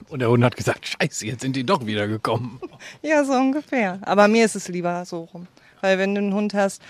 [0.10, 2.60] Und der Hund hat gesagt, scheiße, jetzt sind die doch wieder gekommen.
[3.02, 4.00] Ja, so ungefähr.
[4.02, 5.48] Aber mir ist es lieber so rum.
[5.80, 6.82] Weil wenn du einen Hund hast,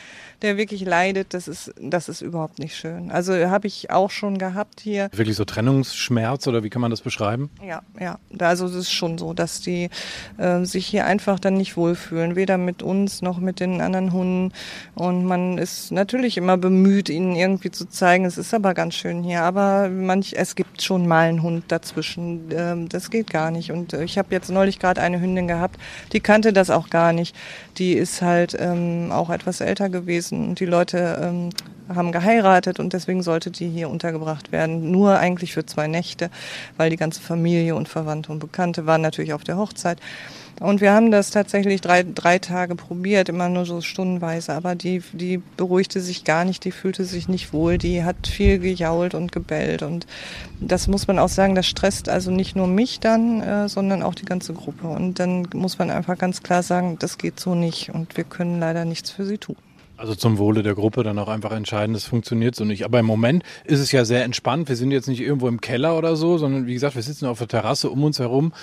[0.42, 3.12] der wirklich leidet, das ist, das ist überhaupt nicht schön.
[3.12, 5.10] Also habe ich auch schon gehabt hier.
[5.12, 7.50] Wirklich so Trennungsschmerz oder wie kann man das beschreiben?
[7.66, 8.20] Ja, ja.
[8.40, 9.90] Also es ist schon so, dass die
[10.38, 14.54] äh, sich hier einfach dann nicht wohlfühlen, weder mit uns noch mit den anderen Hunden.
[14.94, 19.24] Und man ist natürlich immer bemüht, ihnen irgendwie zu zeigen, es ist aber ganz schön
[19.24, 19.44] hier.
[19.44, 22.50] Aber manch, es gibt schon mal einen Hund dazwischen.
[22.52, 23.72] Ähm, das geht gar nicht.
[23.72, 25.80] Und ich habe jetzt neulich gerade eine Hündin gehabt,
[26.12, 27.36] die kannte das auch gar nicht.
[27.78, 31.50] Die ist halt ähm, auch etwas älter gewesen gewesen und die Leute ähm,
[31.94, 34.92] haben geheiratet und deswegen sollte die hier untergebracht werden.
[34.92, 36.30] Nur eigentlich für zwei Nächte,
[36.78, 40.00] weil die ganze Familie und Verwandte und Bekannte waren natürlich auf der Hochzeit.
[40.62, 44.54] Und wir haben das tatsächlich drei, drei Tage probiert, immer nur so stundenweise.
[44.54, 48.60] Aber die, die beruhigte sich gar nicht, die fühlte sich nicht wohl, die hat viel
[48.60, 49.84] gejault und gebellt.
[49.84, 50.08] Und
[50.62, 54.16] das muss man auch sagen, das stresst also nicht nur mich dann, äh, sondern auch
[54.16, 54.88] die ganze Gruppe.
[54.88, 58.62] Und dann muss man einfach ganz klar sagen, das geht so nicht und wir können
[58.62, 59.58] leider nichts für sie tun.
[59.98, 62.84] Also zum Wohle der Gruppe dann auch einfach entscheiden, das funktioniert so nicht.
[62.84, 64.68] Aber im Moment ist es ja sehr entspannt.
[64.68, 67.38] Wir sind jetzt nicht irgendwo im Keller oder so, sondern wie gesagt, wir sitzen auf
[67.38, 68.54] der Terrasse um uns herum.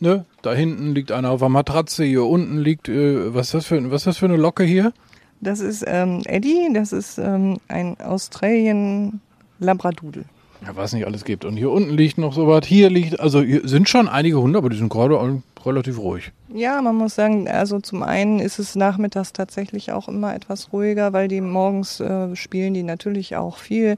[0.00, 0.26] Ne?
[0.42, 3.90] Da hinten liegt einer auf der Matratze, hier unten liegt, äh, was, ist das für,
[3.90, 4.92] was ist das für eine Locke hier?
[5.40, 9.20] Das ist ähm, Eddie, das ist ähm, ein Australien
[9.58, 10.24] Labradudel.
[10.64, 11.44] Ja, was nicht alles gibt.
[11.44, 12.66] Und hier unten liegt noch so was.
[12.66, 15.18] Hier liegt, also hier sind schon einige Hunde, aber die sind gerade
[15.64, 16.32] relativ ruhig.
[16.54, 21.12] Ja, man muss sagen, also zum einen ist es nachmittags tatsächlich auch immer etwas ruhiger,
[21.12, 23.96] weil die morgens äh, spielen die natürlich auch viel.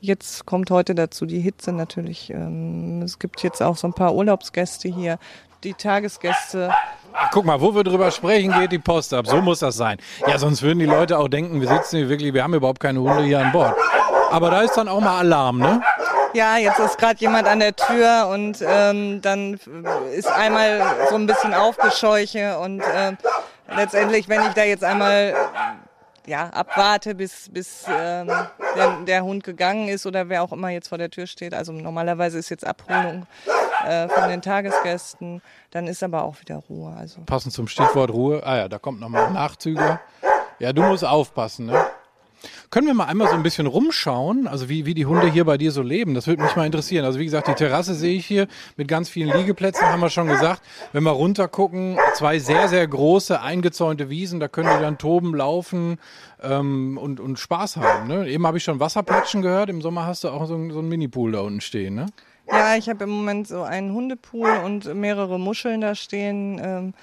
[0.00, 2.30] Jetzt kommt heute dazu die Hitze natürlich.
[2.30, 5.18] Ähm, es gibt jetzt auch so ein paar Urlaubsgäste hier,
[5.64, 6.70] die Tagesgäste.
[7.12, 9.26] Ach, guck mal, wo wir drüber sprechen, geht die Post ab.
[9.26, 9.98] So muss das sein.
[10.26, 13.00] Ja, sonst würden die Leute auch denken, wir sitzen hier wirklich, wir haben überhaupt keine
[13.00, 13.74] Hunde hier an Bord.
[14.34, 15.80] Aber da ist dann auch mal Alarm, ne?
[16.32, 19.60] Ja, jetzt ist gerade jemand an der Tür und ähm, dann
[20.12, 23.12] ist einmal so ein bisschen Aufgescheuche und äh,
[23.76, 25.34] letztendlich, wenn ich da jetzt einmal
[26.26, 28.28] ja, abwarte, bis, bis ähm,
[28.76, 31.54] der, der Hund gegangen ist oder wer auch immer jetzt vor der Tür steht.
[31.54, 33.28] Also normalerweise ist jetzt Abholung
[33.86, 36.92] äh, von den Tagesgästen, dann ist aber auch wieder Ruhe.
[36.98, 37.20] Also.
[37.26, 38.42] Passend zum Stichwort Ruhe.
[38.44, 40.00] Ah ja, da kommt nochmal ein Nachzüger.
[40.58, 41.86] Ja, du musst aufpassen, ne?
[42.70, 45.58] Können wir mal einmal so ein bisschen rumschauen, also wie, wie die Hunde hier bei
[45.58, 46.14] dir so leben?
[46.14, 47.04] Das würde mich mal interessieren.
[47.04, 50.26] Also wie gesagt, die Terrasse sehe ich hier mit ganz vielen Liegeplätzen, haben wir schon
[50.26, 50.62] gesagt.
[50.92, 55.34] Wenn wir runter gucken, zwei sehr, sehr große eingezäunte Wiesen, da können die dann toben,
[55.34, 55.98] laufen
[56.42, 58.08] ähm, und, und Spaß haben.
[58.08, 58.28] Ne?
[58.28, 61.32] Eben habe ich schon Wasserplatschen gehört, im Sommer hast du auch so, so einen Minipool
[61.32, 61.94] da unten stehen.
[61.94, 62.06] Ne?
[62.50, 66.60] Ja, ich habe im Moment so einen Hundepool und mehrere Muscheln da stehen.
[66.62, 66.94] Ähm,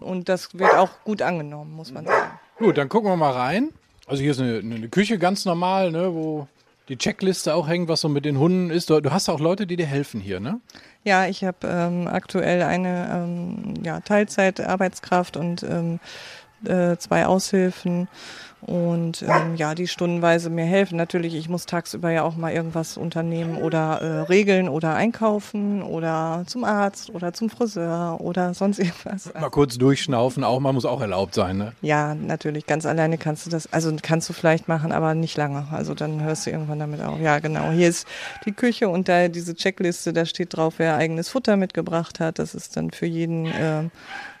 [0.00, 2.38] und das wird auch gut angenommen, muss man sagen.
[2.58, 3.70] Gut, dann gucken wir mal rein.
[4.06, 6.46] Also hier ist eine, eine Küche ganz normal, ne, wo
[6.88, 8.90] die Checkliste auch hängt, was so mit den Hunden ist.
[8.90, 10.60] Du, hast auch Leute, die dir helfen hier, ne?
[11.02, 16.00] Ja, ich habe ähm, aktuell eine ähm, ja, Teilzeitarbeitskraft und ähm,
[16.66, 18.08] äh, zwei Aushilfen
[18.66, 20.96] und ähm, ja, die stundenweise mir helfen.
[20.96, 26.44] Natürlich, ich muss tagsüber ja auch mal irgendwas unternehmen oder äh, regeln oder einkaufen oder
[26.46, 29.32] zum Arzt oder zum Friseur oder sonst irgendwas.
[29.34, 31.72] Mal kurz durchschnaufen, auch mal muss auch erlaubt sein, ne?
[31.82, 32.66] Ja, natürlich.
[32.66, 35.66] Ganz alleine kannst du das, also kannst du vielleicht machen, aber nicht lange.
[35.70, 37.20] Also dann hörst du irgendwann damit auf.
[37.20, 37.70] Ja, genau.
[37.70, 38.06] Hier ist
[38.46, 42.38] die Küche und da diese Checkliste, da steht drauf, wer eigenes Futter mitgebracht hat.
[42.38, 43.90] Das ist dann für jeden äh,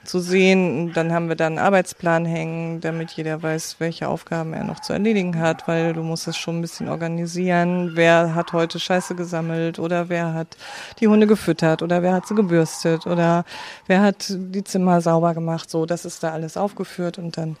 [0.04, 0.92] zu sehen.
[0.92, 4.92] Dann haben wir dann einen Arbeitsplan hängen, damit jeder weiß, welche Aufgaben er noch zu
[4.92, 7.90] erledigen hat, weil du musst es schon ein bisschen organisieren.
[7.94, 10.56] Wer hat heute Scheiße gesammelt oder wer hat
[11.00, 13.44] die Hunde gefüttert oder wer hat sie gebürstet oder
[13.88, 15.68] wer hat die Zimmer sauber gemacht.
[15.68, 17.56] So, das ist da alles aufgeführt und dann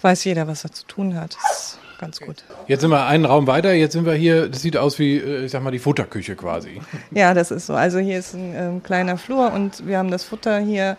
[0.00, 1.34] weiß jeder, was er zu tun hat.
[1.34, 2.44] Das ganz gut.
[2.66, 5.44] Jetzt sind wir einen Raum weiter, jetzt sind wir hier, das sieht aus wie, äh,
[5.44, 6.80] ich sag mal, die Futterküche quasi.
[7.10, 7.74] Ja, das ist so.
[7.74, 10.96] Also hier ist ein ähm, kleiner Flur und wir haben das Futter hier,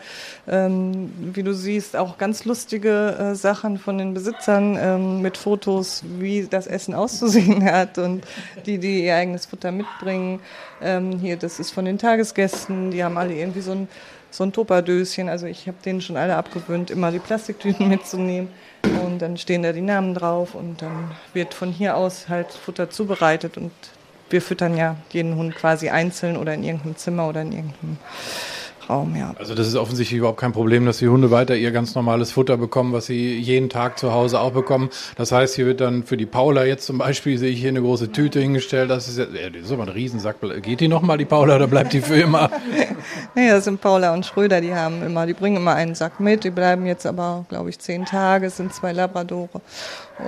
[0.48, 6.04] ähm, wie du siehst, auch ganz lustige äh, Sachen von den Besitzern ähm, mit Fotos,
[6.20, 8.24] wie das Essen auszusehen hat und
[8.66, 10.40] die, die ihr eigenes Futter mitbringen.
[10.82, 13.88] Ähm, hier, das ist von den Tagesgästen, die haben alle irgendwie so ein
[14.32, 15.30] so ein Tupperdöschen.
[15.30, 18.50] Also ich habe denen schon alle abgewöhnt, immer die Plastiktüten mitzunehmen.
[19.04, 22.90] Und dann stehen da die Namen drauf und dann wird von hier aus halt Futter
[22.90, 23.72] zubereitet und
[24.30, 27.98] wir füttern ja jeden Hund quasi einzeln oder in irgendeinem Zimmer oder in irgendeinem
[28.90, 29.36] Raum, ja.
[29.38, 32.58] Also das ist offensichtlich überhaupt kein Problem, dass die Hunde weiter ihr ganz normales Futter
[32.58, 34.90] bekommen, was sie jeden Tag zu Hause auch bekommen.
[35.16, 37.82] Das heißt, hier wird dann für die Paula jetzt zum Beispiel, sehe ich hier eine
[37.82, 38.90] große Tüte hingestellt.
[38.90, 40.38] Das ist, ja, das ist aber ein Riesensack.
[40.64, 42.50] Geht die nochmal, die Paula, oder bleibt die für immer?
[43.36, 46.44] nee, das sind Paula und Schröder, die haben immer, die bringen immer einen Sack mit.
[46.44, 49.62] Die bleiben jetzt aber, glaube ich, zehn Tage, es sind zwei Labradore.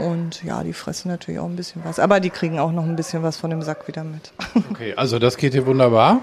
[0.05, 1.99] Und ja, die fressen natürlich auch ein bisschen was.
[1.99, 4.31] Aber die kriegen auch noch ein bisschen was von dem Sack wieder mit.
[4.71, 6.21] okay, also das geht hier wunderbar.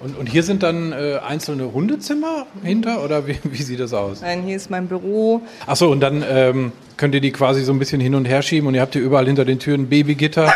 [0.00, 4.20] Und, und hier sind dann äh, einzelne Hundezimmer hinter oder wie, wie, sieht das aus?
[4.20, 5.40] Nein, hier ist mein Büro.
[5.66, 8.68] Achso, und dann ähm, könnt ihr die quasi so ein bisschen hin und her schieben
[8.68, 10.52] und ihr habt hier überall hinter den Türen Babygitter.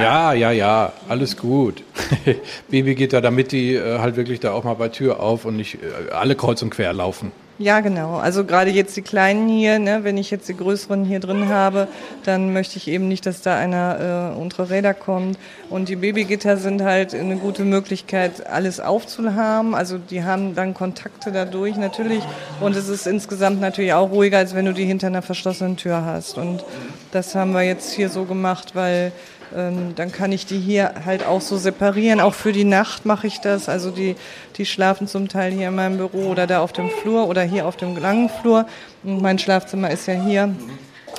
[0.00, 1.82] Ja, ja, ja, alles gut.
[2.70, 6.12] Babygitter, damit die äh, halt wirklich da auch mal bei Tür auf und nicht äh,
[6.12, 7.30] alle kreuz und quer laufen.
[7.62, 8.16] Ja, genau.
[8.16, 11.86] Also gerade jetzt die kleinen hier, ne, wenn ich jetzt die größeren hier drin habe,
[12.24, 15.38] dann möchte ich eben nicht, dass da einer äh, untere Räder kommt.
[15.70, 19.76] Und die Babygitter sind halt eine gute Möglichkeit, alles aufzuhaben.
[19.76, 22.24] Also die haben dann Kontakte dadurch natürlich.
[22.60, 26.04] Und es ist insgesamt natürlich auch ruhiger, als wenn du die hinter einer verschlossenen Tür
[26.04, 26.38] hast.
[26.38, 26.64] Und
[27.12, 29.12] das haben wir jetzt hier so gemacht, weil
[29.56, 32.20] ähm, dann kann ich die hier halt auch so separieren.
[32.20, 33.68] Auch für die Nacht mache ich das.
[33.68, 34.16] Also die,
[34.56, 37.66] die schlafen zum Teil hier in meinem Büro oder da auf dem Flur oder hier
[37.66, 38.66] auf dem langen Flur.
[39.02, 40.54] Und mein Schlafzimmer ist ja hier.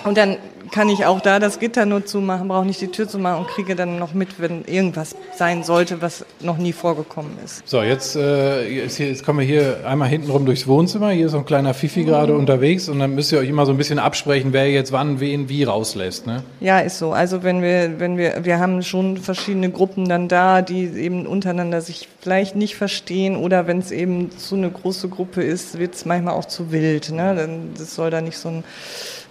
[0.03, 0.37] Und dann
[0.73, 3.47] kann ich auch da das Gitter nur zumachen, brauche nicht die Tür zu machen und
[3.47, 7.61] kriege dann noch mit, wenn irgendwas sein sollte, was noch nie vorgekommen ist.
[7.67, 11.11] So, jetzt, äh, jetzt, jetzt kommen wir hier einmal hintenrum durchs Wohnzimmer.
[11.11, 13.71] Hier ist so ein kleiner Fifi gerade unterwegs und dann müsst ihr euch immer so
[13.71, 16.25] ein bisschen absprechen, wer jetzt wann wen wie rauslässt.
[16.25, 16.43] Ne?
[16.59, 17.13] Ja, ist so.
[17.13, 21.81] Also wenn wir, wenn wir, wir haben schon verschiedene Gruppen dann da, die eben untereinander
[21.81, 26.05] sich vielleicht nicht verstehen oder wenn es eben zu eine große Gruppe ist, wird es
[26.05, 27.11] manchmal auch zu wild.
[27.11, 27.35] Ne?
[27.35, 28.63] Dann, das soll da nicht so ein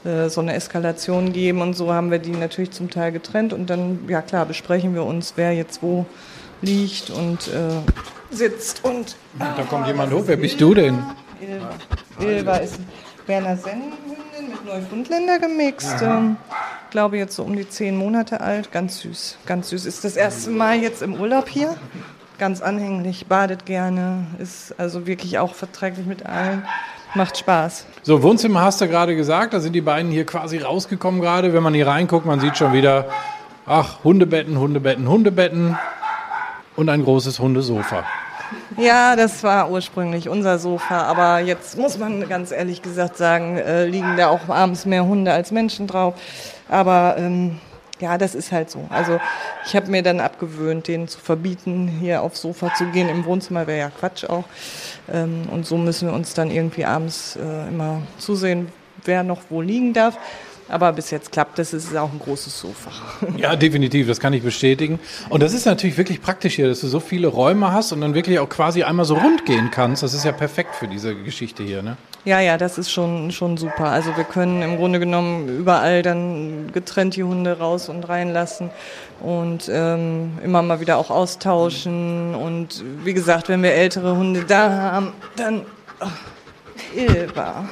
[0.04, 3.70] äh, so eine Eskalation geben und so haben wir die natürlich zum Teil getrennt und
[3.70, 6.06] dann, ja klar, besprechen wir uns, wer jetzt wo
[6.60, 9.16] liegt und äh, sitzt und...
[9.38, 10.98] Ah, da kommt jemand hoch, wer bist du denn?
[11.40, 11.70] Ilva,
[12.20, 12.78] Ilva ist
[13.26, 16.02] Berner Sennenhündin mit Neufundländer gemixt.
[16.02, 16.36] Ähm,
[16.92, 19.86] glaube jetzt so um die zehn Monate alt, ganz süß, ganz süß.
[19.86, 21.74] Ist das erste Mal jetzt im Urlaub hier,
[22.38, 26.64] ganz anhänglich, badet gerne, ist also wirklich auch verträglich mit allen.
[27.14, 27.86] Macht Spaß.
[28.02, 31.52] So, Wohnzimmer hast du gerade gesagt, da sind die beiden hier quasi rausgekommen gerade.
[31.52, 33.06] Wenn man hier reinguckt, man sieht schon wieder,
[33.66, 35.76] ach, Hundebetten, Hundebetten, Hundebetten
[36.76, 38.04] und ein großes Hundesofa.
[38.76, 43.84] Ja, das war ursprünglich unser Sofa, aber jetzt muss man ganz ehrlich gesagt sagen, äh,
[43.86, 46.14] liegen da auch abends mehr Hunde als Menschen drauf.
[46.68, 47.58] Aber ähm,
[48.02, 48.84] ja, das ist halt so.
[48.90, 49.20] Also
[49.64, 53.08] ich habe mir dann abgewöhnt, denen zu verbieten, hier aufs Sofa zu gehen.
[53.08, 54.44] Im Wohnzimmer wäre ja Quatsch auch.
[55.10, 58.68] Ähm, und so müssen wir uns dann irgendwie abends äh, immer zusehen,
[59.04, 60.18] wer noch wo liegen darf.
[60.68, 61.72] Aber bis jetzt klappt das.
[61.72, 62.90] Es ist auch ein großes Sofa.
[63.36, 64.08] Ja, definitiv.
[64.08, 64.98] Das kann ich bestätigen.
[65.28, 68.14] Und das ist natürlich wirklich praktisch hier, dass du so viele Räume hast und dann
[68.14, 70.02] wirklich auch quasi einmal so rund gehen kannst.
[70.02, 71.96] Das ist ja perfekt für diese Geschichte hier, ne?
[72.24, 73.86] Ja, ja, das ist schon, schon super.
[73.86, 78.70] Also wir können im Grunde genommen überall dann getrennt die Hunde raus und reinlassen
[79.20, 82.34] und ähm, immer mal wieder auch austauschen.
[82.36, 85.62] Und wie gesagt, wenn wir ältere Hunde da haben, dann
[86.00, 87.64] oh, Ilva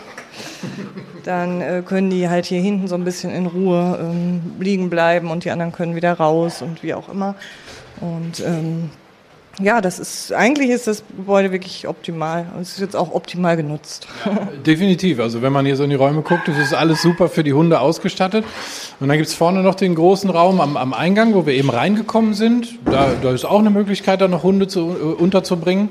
[1.25, 5.31] dann äh, können die halt hier hinten so ein bisschen in Ruhe ähm, liegen bleiben
[5.31, 7.35] und die anderen können wieder raus und wie auch immer.
[8.01, 8.91] Und ähm,
[9.63, 13.57] ja, das ist eigentlich ist das Gebäude wirklich optimal und es ist jetzt auch optimal
[13.57, 14.07] genutzt.
[14.67, 15.21] Definitiv.
[15.21, 17.53] Also wenn man hier so in die Räume guckt, das ist alles super für die
[17.53, 18.45] Hunde ausgestattet.
[19.01, 21.71] Und dann gibt es vorne noch den großen Raum am, am, Eingang, wo wir eben
[21.71, 22.79] reingekommen sind.
[22.85, 25.91] Da, da ist auch eine Möglichkeit, da noch Hunde zu, äh, unterzubringen.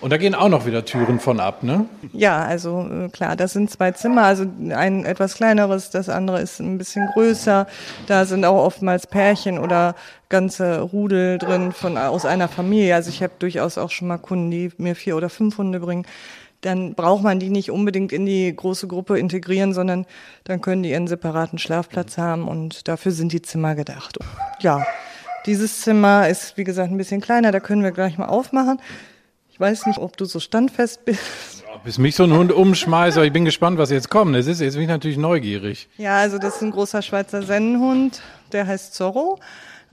[0.00, 1.84] Und da gehen auch noch wieder Türen von ab, ne?
[2.12, 6.58] Ja, also äh, klar, das sind zwei Zimmer, also ein etwas kleineres, das andere ist
[6.58, 7.66] ein bisschen größer.
[8.06, 9.94] Da sind auch oftmals Pärchen oder
[10.30, 12.94] ganze Rudel drin von aus einer Familie.
[12.94, 16.06] Also ich habe durchaus auch schon mal Kunden, die mir vier oder fünf Hunde bringen.
[16.62, 20.06] Dann braucht man die nicht unbedingt in die große Gruppe integrieren, sondern
[20.44, 24.18] dann können die ihren separaten Schlafplatz haben und dafür sind die Zimmer gedacht.
[24.60, 24.84] Ja,
[25.46, 28.78] dieses Zimmer ist, wie gesagt, ein bisschen kleiner, da können wir gleich mal aufmachen.
[29.60, 31.64] Ich weiß nicht, ob du so standfest bist.
[31.68, 34.34] Ja, bis mich so ein Hund umschmeißt, aber ich bin gespannt, was jetzt kommt.
[34.34, 35.90] Das ist, jetzt bin ich natürlich neugierig.
[35.98, 39.38] Ja, also das ist ein großer Schweizer Sennenhund, der heißt Zorro.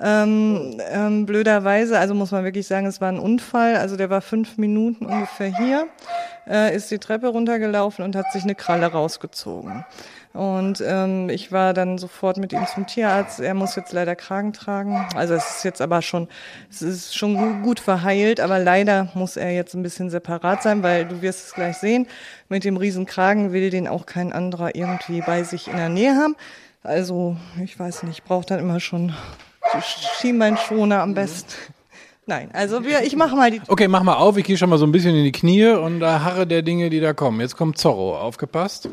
[0.01, 3.75] Ähm, ähm, blöderweise, also muss man wirklich sagen, es war ein Unfall.
[3.75, 5.89] Also der war fünf Minuten ungefähr hier,
[6.47, 9.83] äh, ist die Treppe runtergelaufen und hat sich eine Kralle rausgezogen.
[10.37, 13.39] Und ähm, ich war dann sofort mit ihm zum Tierarzt.
[13.39, 15.07] Er muss jetzt leider Kragen tragen.
[15.15, 16.27] Also es ist jetzt aber schon,
[16.69, 21.05] es ist schon gut verheilt, aber leider muss er jetzt ein bisschen separat sein, weil
[21.05, 22.05] du wirst es gleich sehen.
[22.49, 26.15] Mit dem riesen Kragen will den auch kein anderer irgendwie bei sich in der Nähe
[26.15, 26.35] haben.
[26.83, 29.13] Also ich weiß nicht, braucht dann immer schon
[30.19, 31.51] Schienbeinschoner am besten.
[32.27, 33.61] Nein, also wir, ich mache mal die.
[33.67, 34.37] Okay, mach mal auf.
[34.37, 36.91] Ich gehe schon mal so ein bisschen in die Knie und da harre der Dinge,
[36.91, 37.39] die da kommen.
[37.41, 38.19] Jetzt kommt Zorro.
[38.19, 38.87] Aufgepasst.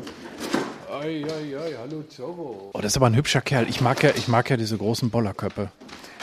[1.05, 2.71] Ei, ei, ei, hallo Zorro.
[2.73, 3.69] Oh, das ist aber ein hübscher Kerl.
[3.69, 5.69] Ich mag ja, ich mag ja diese großen Bollerköpfe.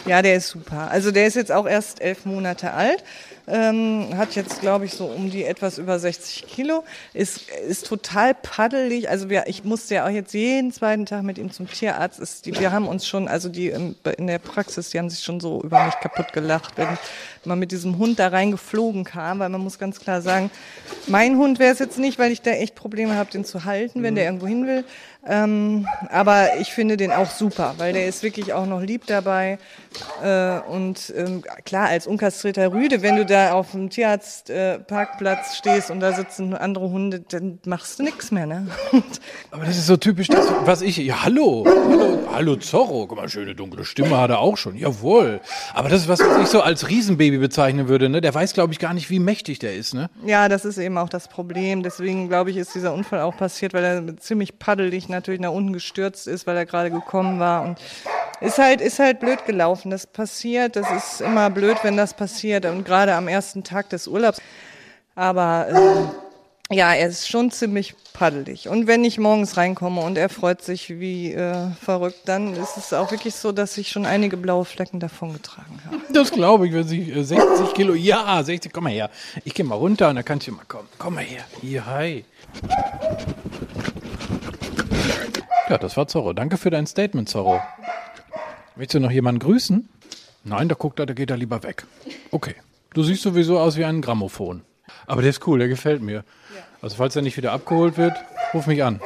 [0.06, 0.90] Ja, der ist super.
[0.90, 3.04] Also der ist jetzt auch erst elf Monate alt.
[3.48, 8.35] Ähm, hat jetzt, glaube ich, so um die etwas über 60 Kilo, ist, ist total
[8.35, 9.09] paddelig.
[9.09, 12.20] Also wir, ich musste ja auch jetzt jeden zweiten Tag mit ihm zum Tierarzt.
[12.20, 15.24] Ist, die, wir haben uns schon, also die in, in der Praxis, die haben sich
[15.24, 16.88] schon so über mich kaputt gelacht, wenn
[17.44, 20.50] man mit diesem Hund da reingeflogen kam, weil man muss ganz klar sagen,
[21.09, 24.02] mein Hund wäre es jetzt nicht, weil ich da echt Probleme habe, den zu halten,
[24.02, 24.85] wenn der irgendwo hin will.
[25.24, 29.59] Ähm, aber ich finde den auch super, weil der ist wirklich auch noch lieb dabei.
[30.22, 35.90] Äh, und ähm, klar, als unkastrierter Rüde, wenn du da auf dem Tierarztparkplatz äh, stehst
[35.90, 38.46] und da sitzen andere Hunde, dann machst du nichts mehr.
[38.46, 38.66] Ne?
[39.50, 40.98] aber das ist so typisch das, was ich.
[40.98, 43.06] Ja, hallo, hallo, hallo Zorro.
[43.06, 44.76] Guck mal, schöne dunkle Stimme hat er auch schon.
[44.76, 45.40] Jawohl.
[45.74, 48.08] Aber das ist was, was ich so als Riesenbaby bezeichnen würde.
[48.08, 48.20] Ne?
[48.20, 49.94] Der weiß, glaube ich, gar nicht, wie mächtig der ist.
[49.94, 50.10] Ne?
[50.24, 51.82] Ja, das ist eben auch das Problem.
[51.82, 55.72] Deswegen, glaube ich, ist dieser Unfall auch passiert, weil er ziemlich paddelig natürlich nach unten
[55.72, 57.62] gestürzt ist, weil er gerade gekommen war.
[57.62, 57.78] Und
[58.42, 59.90] ist halt, ist halt blöd gelaufen.
[59.90, 64.08] Das passiert, das ist immer blöd, wenn das passiert und gerade am ersten Tag des
[64.08, 64.40] Urlaubs.
[65.14, 68.68] Aber äh, ja, er ist schon ziemlich paddelig.
[68.68, 72.92] Und wenn ich morgens reinkomme und er freut sich wie äh, verrückt, dann ist es
[72.92, 75.98] auch wirklich so, dass ich schon einige blaue Flecken davon getragen habe.
[76.11, 79.11] Das glaube ich, wenn sie äh, 60 Kilo, ja, 60, komm mal her.
[79.44, 80.88] Ich gehe mal runter und dann kannst du mal kommen.
[80.98, 81.44] Komm mal her.
[81.61, 82.24] Hier, hi.
[85.68, 86.32] Ja, das war Zorro.
[86.32, 87.61] Danke für dein Statement, Zorro.
[88.76, 89.88] Willst du noch jemanden grüßen?
[90.44, 91.85] Nein, da guckt er, da geht er lieber weg.
[92.30, 92.54] Okay.
[92.94, 94.62] Du siehst sowieso aus wie ein Grammophon.
[95.07, 96.24] Aber der ist cool, der gefällt mir.
[96.83, 98.12] Also falls er nicht wieder abgeholt wird,
[98.52, 99.00] ruf mich an.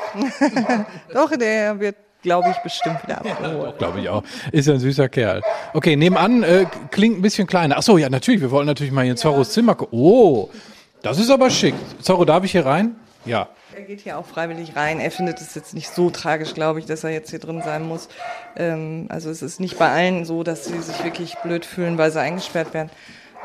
[1.14, 3.79] Doch, der wird, glaube ich, bestimmt wieder abgeholt.
[3.79, 4.25] Glaube ich auch.
[4.51, 5.42] Ist ja ein süßer Kerl.
[5.75, 7.77] Okay, nebenan äh, klingt ein bisschen kleiner.
[7.79, 8.40] Ach so, ja, natürlich.
[8.40, 9.99] Wir wollen natürlich mal hier in Zorros Zimmer gucken.
[9.99, 10.49] Oh,
[11.03, 11.75] das ist aber schick.
[12.01, 12.96] Zorro, darf ich hier rein?
[13.25, 13.49] Ja.
[13.77, 14.99] Er geht hier auch freiwillig rein.
[14.99, 17.87] Er findet es jetzt nicht so tragisch, glaube ich, dass er jetzt hier drin sein
[17.87, 18.09] muss.
[18.57, 22.11] Ähm, also es ist nicht bei allen so, dass sie sich wirklich blöd fühlen, weil
[22.11, 22.90] sie eingesperrt werden.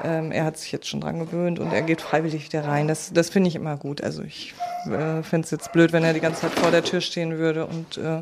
[0.03, 2.87] Ähm, er hat sich jetzt schon dran gewöhnt und er geht freiwillig wieder rein.
[2.87, 4.01] Das, das finde ich immer gut.
[4.01, 4.53] Also ich
[4.85, 7.65] äh, fände es jetzt blöd, wenn er die ganze Zeit vor der Tür stehen würde
[7.65, 8.21] und äh,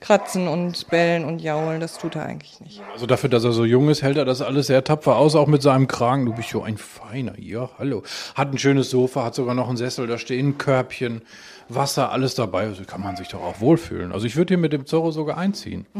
[0.00, 1.80] kratzen und bellen und jaulen.
[1.80, 2.82] Das tut er eigentlich nicht.
[2.92, 5.46] Also dafür, dass er so jung ist, hält er das alles sehr tapfer aus, auch
[5.46, 6.26] mit seinem Kragen.
[6.26, 7.38] Du bist ja ein Feiner.
[7.38, 8.02] Ja, hallo.
[8.34, 11.22] Hat ein schönes Sofa, hat sogar noch einen Sessel da stehen, Körbchen,
[11.68, 12.64] Wasser, alles dabei.
[12.64, 14.12] Also kann man sich doch auch wohlfühlen.
[14.12, 15.86] Also ich würde hier mit dem Zorro sogar einziehen.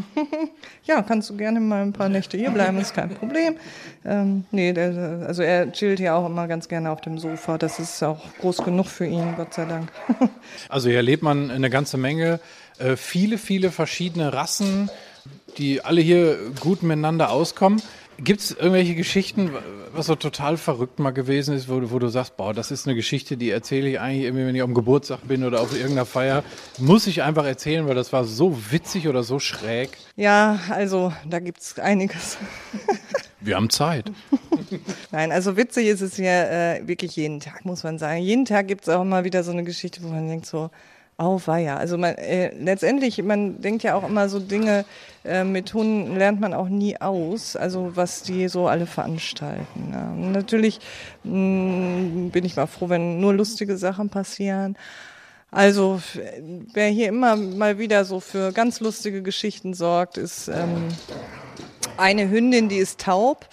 [0.84, 3.56] Ja, kannst du gerne mal ein paar Nächte hier bleiben, ist kein Problem.
[4.04, 7.58] Ähm, nee, der, also er chillt hier auch immer ganz gerne auf dem Sofa.
[7.58, 9.90] Das ist auch groß genug für ihn, Gott sei Dank.
[10.68, 12.38] Also hier erlebt man eine ganze Menge,
[12.78, 14.90] äh, viele, viele verschiedene Rassen,
[15.58, 17.82] die alle hier gut miteinander auskommen.
[18.18, 19.50] Gibt es irgendwelche Geschichten,
[19.92, 22.86] was so total verrückt mal gewesen ist, wo, du- wo du sagst, boah, das ist
[22.86, 26.06] eine Geschichte, die erzähle ich eigentlich irgendwie, wenn ich am Geburtstag bin oder auf irgendeiner
[26.06, 26.42] Feier,
[26.78, 29.90] muss ich einfach erzählen, weil das war so witzig oder so schräg.
[30.16, 32.38] Ja, also da gibt's einiges.
[33.40, 34.10] Wir haben Zeit.
[35.12, 38.20] Nein, also witzig ist es ja äh, wirklich jeden Tag, muss man sagen.
[38.22, 40.70] Jeden Tag gibt's auch mal wieder so eine Geschichte, wo man denkt so,
[41.18, 41.76] oh weia.
[41.76, 44.84] Also man, äh, letztendlich, man denkt ja auch immer so Dinge,
[45.24, 49.90] äh, mit Hunden lernt man auch nie aus, also was die so alle veranstalten.
[49.92, 50.10] Ja.
[50.10, 50.80] Und natürlich
[51.24, 54.76] mh, bin ich mal froh, wenn nur lustige Sachen passieren.
[55.50, 56.02] Also
[56.74, 60.88] wer hier immer mal wieder so für ganz lustige Geschichten sorgt, ist ähm,
[61.96, 63.48] eine Hündin, die ist taub,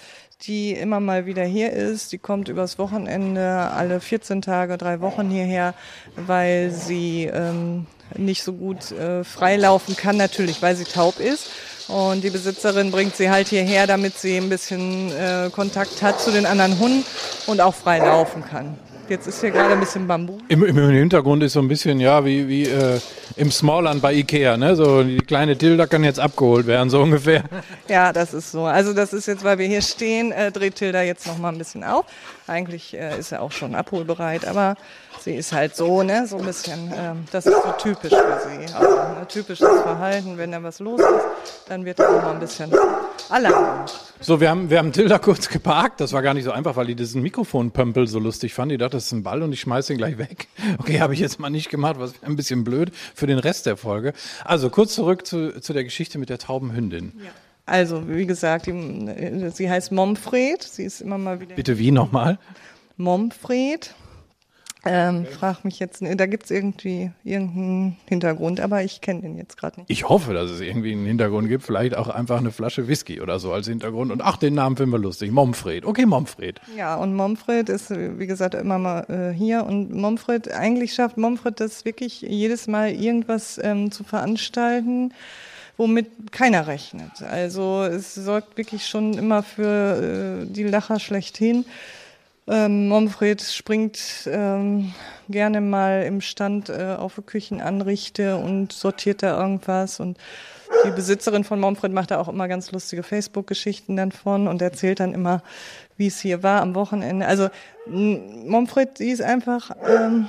[0.48, 2.12] die immer mal wieder hier ist.
[2.12, 5.74] Die kommt übers Wochenende alle 14 Tage, drei Wochen hierher,
[6.16, 7.86] weil sie ähm,
[8.18, 11.50] nicht so gut äh, freilaufen kann, natürlich, weil sie taub ist.
[11.88, 16.32] Und die Besitzerin bringt sie halt hierher, damit sie ein bisschen äh, Kontakt hat zu
[16.32, 17.06] den anderen Hunden
[17.48, 18.78] und auch frei laufen kann.
[19.10, 20.38] Jetzt ist hier gerade ein bisschen Bambu.
[20.48, 23.00] Im, Im Hintergrund ist so ein bisschen, ja, wie, wie äh,
[23.36, 24.76] im Smallland bei Ikea, ne?
[24.76, 27.44] So die kleine Tilda kann jetzt abgeholt werden, so ungefähr.
[27.88, 28.66] Ja, das ist so.
[28.66, 31.58] Also das ist jetzt, weil wir hier stehen, äh, dreht Tilda jetzt noch mal ein
[31.58, 32.06] bisschen auf.
[32.48, 34.76] Eigentlich äh, ist er auch schon abholbereit, aber
[35.22, 38.74] sie ist halt so, ne, so ein bisschen, ähm, das ist so typisch für sie.
[38.74, 42.40] Also ein typisches Verhalten, wenn da was los ist, dann wird er auch mal ein
[42.40, 42.72] bisschen
[43.30, 43.86] Alarm.
[44.20, 46.02] So, wir haben, wir haben Tilda kurz geparkt.
[46.02, 48.72] Das war gar nicht so einfach, weil die diesen Mikrofonpömpel so lustig fand.
[48.72, 50.48] Die dachte, das ist ein Ball und ich schmeiß den gleich weg.
[50.80, 53.66] Okay, habe ich jetzt mal nicht gemacht, was wäre ein bisschen blöd für den Rest
[53.66, 54.14] der Folge.
[54.44, 57.14] Also kurz zurück zu, zu der Geschichte mit der tauben Hündin.
[57.66, 60.64] Also wie gesagt, die, sie heißt Momfred.
[60.64, 62.38] Sie ist immer mal wieder Bitte wie nochmal?
[62.98, 63.96] Momfred.
[64.86, 69.80] Ähm, frag mich jetzt, da gibt's irgendwie irgendeinen Hintergrund, aber ich kenne den jetzt gerade
[69.80, 69.90] nicht.
[69.90, 71.64] Ich hoffe, dass es irgendwie einen Hintergrund gibt.
[71.64, 74.12] Vielleicht auch einfach eine Flasche Whisky oder so als Hintergrund.
[74.12, 75.32] Und ach, den Namen finden wir lustig.
[75.32, 75.86] Momfred.
[75.86, 76.60] Okay, Momfred.
[76.78, 79.66] Ja, und Momfred ist, wie gesagt, immer mal äh, hier.
[79.66, 85.14] Und Momfred, eigentlich schafft Momfred das wirklich jedes Mal irgendwas ähm, zu veranstalten,
[85.84, 87.22] womit keiner rechnet.
[87.22, 91.66] Also es sorgt wirklich schon immer für äh, die Lacher schlechthin.
[92.48, 94.94] Ähm, Momfred springt ähm,
[95.28, 100.18] gerne mal im Stand äh, auf Küchenanrichte und sortiert da irgendwas und
[100.86, 105.00] die Besitzerin von Momfred macht da auch immer ganz lustige Facebook-Geschichten dann von und erzählt
[105.00, 105.42] dann immer,
[105.98, 107.28] wie es hier war am Wochenende.
[107.28, 107.50] Also
[107.86, 110.28] Momfred, die ist einfach, ähm,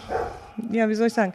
[0.70, 1.34] ja, wie soll ich sagen,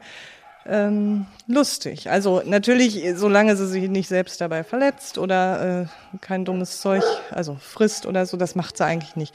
[0.66, 2.10] ähm, lustig.
[2.10, 7.56] Also natürlich, solange sie sich nicht selbst dabei verletzt oder äh, kein dummes Zeug, also
[7.60, 9.34] frisst oder so, das macht sie eigentlich nicht.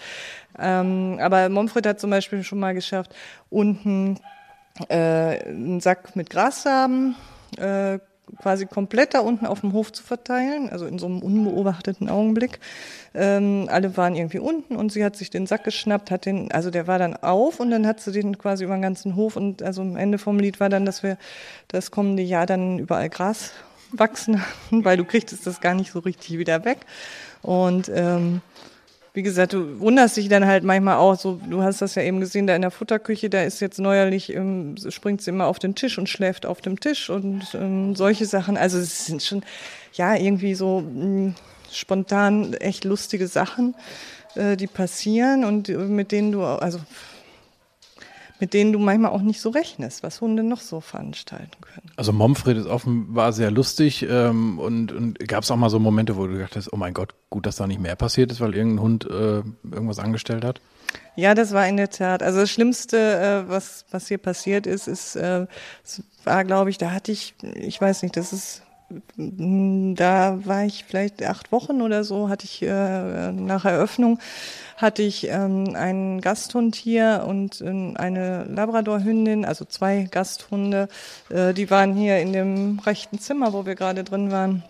[0.58, 3.14] Ähm, aber Momfred hat zum Beispiel schon mal geschafft,
[3.50, 4.20] unten
[4.88, 7.16] äh, einen Sack mit Grassamen
[7.56, 7.98] äh,
[8.40, 12.58] quasi komplett da unten auf dem Hof zu verteilen, also in so einem unbeobachteten Augenblick.
[13.14, 16.70] Ähm, alle waren irgendwie unten und sie hat sich den Sack geschnappt, hat den, also
[16.70, 19.62] der war dann auf und dann hat sie den quasi über den ganzen Hof und
[19.62, 21.16] also am Ende vom Lied war dann, dass wir
[21.68, 23.52] das kommende Jahr dann überall Gras
[23.92, 26.78] wachsen, weil du kriegst das gar nicht so richtig wieder weg.
[27.42, 28.40] Und ähm,
[29.14, 32.18] wie gesagt, du wunderst dich dann halt manchmal auch so, du hast das ja eben
[32.18, 35.76] gesehen, da in der Futterküche, da ist jetzt neuerlich, ähm, springt sie immer auf den
[35.76, 38.56] Tisch und schläft auf dem Tisch und ähm, solche Sachen.
[38.56, 39.44] Also es sind schon,
[39.92, 41.34] ja, irgendwie so mh, hm,
[41.72, 43.76] spontan echt lustige Sachen,
[44.34, 46.80] äh, die passieren und äh, mit denen du, also
[48.40, 51.90] mit denen du manchmal auch nicht so rechnest, was Hunde noch so veranstalten können.
[51.96, 56.16] Also Momfred ist offenbar sehr lustig ähm, und, und gab es auch mal so Momente,
[56.16, 58.54] wo du gedacht hast, oh mein Gott, gut, dass da nicht mehr passiert ist, weil
[58.54, 60.60] irgendein Hund äh, irgendwas angestellt hat?
[61.16, 62.22] Ja, das war in der Tat.
[62.22, 65.46] Also das Schlimmste, äh, was, was hier passiert ist, ist, äh,
[66.24, 68.63] war, glaube ich, da hatte ich, ich weiß nicht, das ist
[69.16, 74.18] da war ich vielleicht acht Wochen oder so, hatte ich äh, nach Eröffnung
[74.76, 80.88] hatte ich ähm, einen Gasthund hier und äh, eine Labradorhündin, also zwei Gasthunde.
[81.30, 84.64] Äh, die waren hier in dem rechten Zimmer, wo wir gerade drin waren.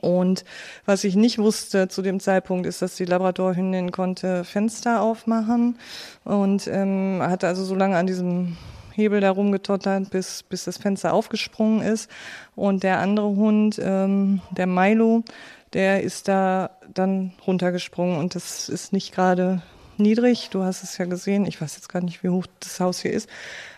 [0.00, 0.44] Und
[0.86, 5.78] was ich nicht wusste zu dem Zeitpunkt ist, dass die Labradorhündin konnte Fenster aufmachen
[6.24, 8.56] und ähm, hatte also so lange an diesem
[9.00, 12.10] Hebel da rumgetottert, bis, bis das Fenster aufgesprungen ist.
[12.54, 15.24] Und der andere Hund, ähm, der Milo,
[15.72, 19.62] der ist da dann runtergesprungen und das ist nicht gerade
[19.96, 20.50] niedrig.
[20.50, 21.46] Du hast es ja gesehen.
[21.46, 23.28] Ich weiß jetzt gar nicht, wie hoch das Haus hier ist.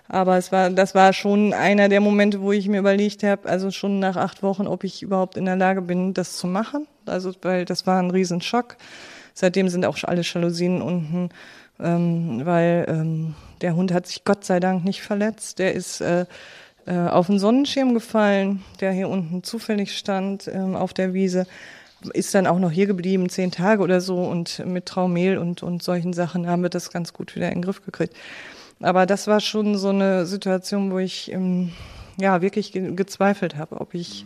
[0.09, 3.71] Aber es war, das war schon einer der Momente, wo ich mir überlegt habe, also
[3.71, 6.87] schon nach acht Wochen, ob ich überhaupt in der Lage bin, das zu machen.
[7.07, 8.77] Also, weil das war ein Riesenschock.
[9.35, 11.31] Seitdem sind auch alle Jalousien unten,
[11.81, 15.59] ähm, weil ähm, der Hund hat sich Gott sei Dank nicht verletzt.
[15.59, 16.27] Der ist äh,
[16.87, 21.47] äh, auf den Sonnenschirm gefallen, der hier unten zufällig stand ähm, auf der Wiese
[22.15, 25.83] ist dann auch noch hier geblieben, zehn Tage oder so und mit Traumehl und, und
[25.83, 28.15] solchen Sachen haben wir das ganz gut wieder in den Griff gekriegt.
[28.81, 31.73] Aber das war schon so eine Situation, wo ich ähm,
[32.21, 34.25] ja wirklich ge gezweifelt habe, ob ich,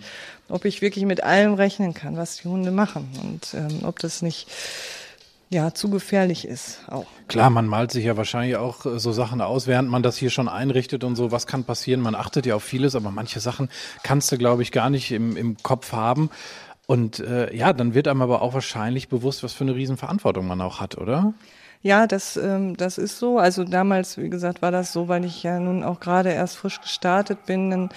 [0.49, 4.23] ob ich wirklich mit allem rechnen kann, was die Hunde machen und ähm, ob das
[4.23, 4.49] nicht
[5.49, 7.07] ja, zu gefährlich ist auch.
[7.29, 10.31] Klar, man malt sich ja wahrscheinlich auch äh, so Sachen aus, während man das hier
[10.31, 12.01] schon einrichtet und so, was kann passieren.
[12.01, 13.69] Man achtet ja auf vieles, aber manche Sachen
[14.03, 16.31] kannst du, glaube ich, gar nicht im, im Kopf haben.
[16.87, 20.61] Und äh, ja, dann wird einem aber auch wahrscheinlich bewusst, was für eine Riesenverantwortung man
[20.61, 21.35] auch hat, oder?
[21.83, 23.39] Ja, das, ähm, das ist so.
[23.39, 26.81] Also damals, wie gesagt, war das so, weil ich ja nun auch gerade erst frisch
[26.81, 27.71] gestartet bin.
[27.71, 27.89] Dann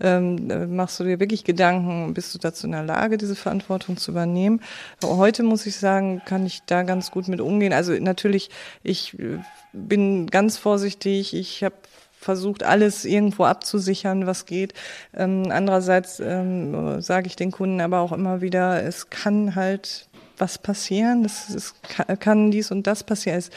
[0.00, 4.10] ähm, machst du dir wirklich Gedanken, bist du dazu in der Lage, diese Verantwortung zu
[4.10, 4.60] übernehmen.
[5.04, 7.72] Heute muss ich sagen, kann ich da ganz gut mit umgehen.
[7.72, 8.50] Also natürlich,
[8.82, 9.38] ich äh,
[9.72, 11.34] bin ganz vorsichtig.
[11.34, 11.76] Ich habe
[12.20, 14.74] versucht, alles irgendwo abzusichern, was geht.
[15.14, 20.07] Ähm, andererseits ähm, sage ich den Kunden aber auch immer wieder, es kann halt
[20.38, 21.74] was passieren, es, es
[22.20, 23.38] kann dies und das passieren.
[23.38, 23.50] Es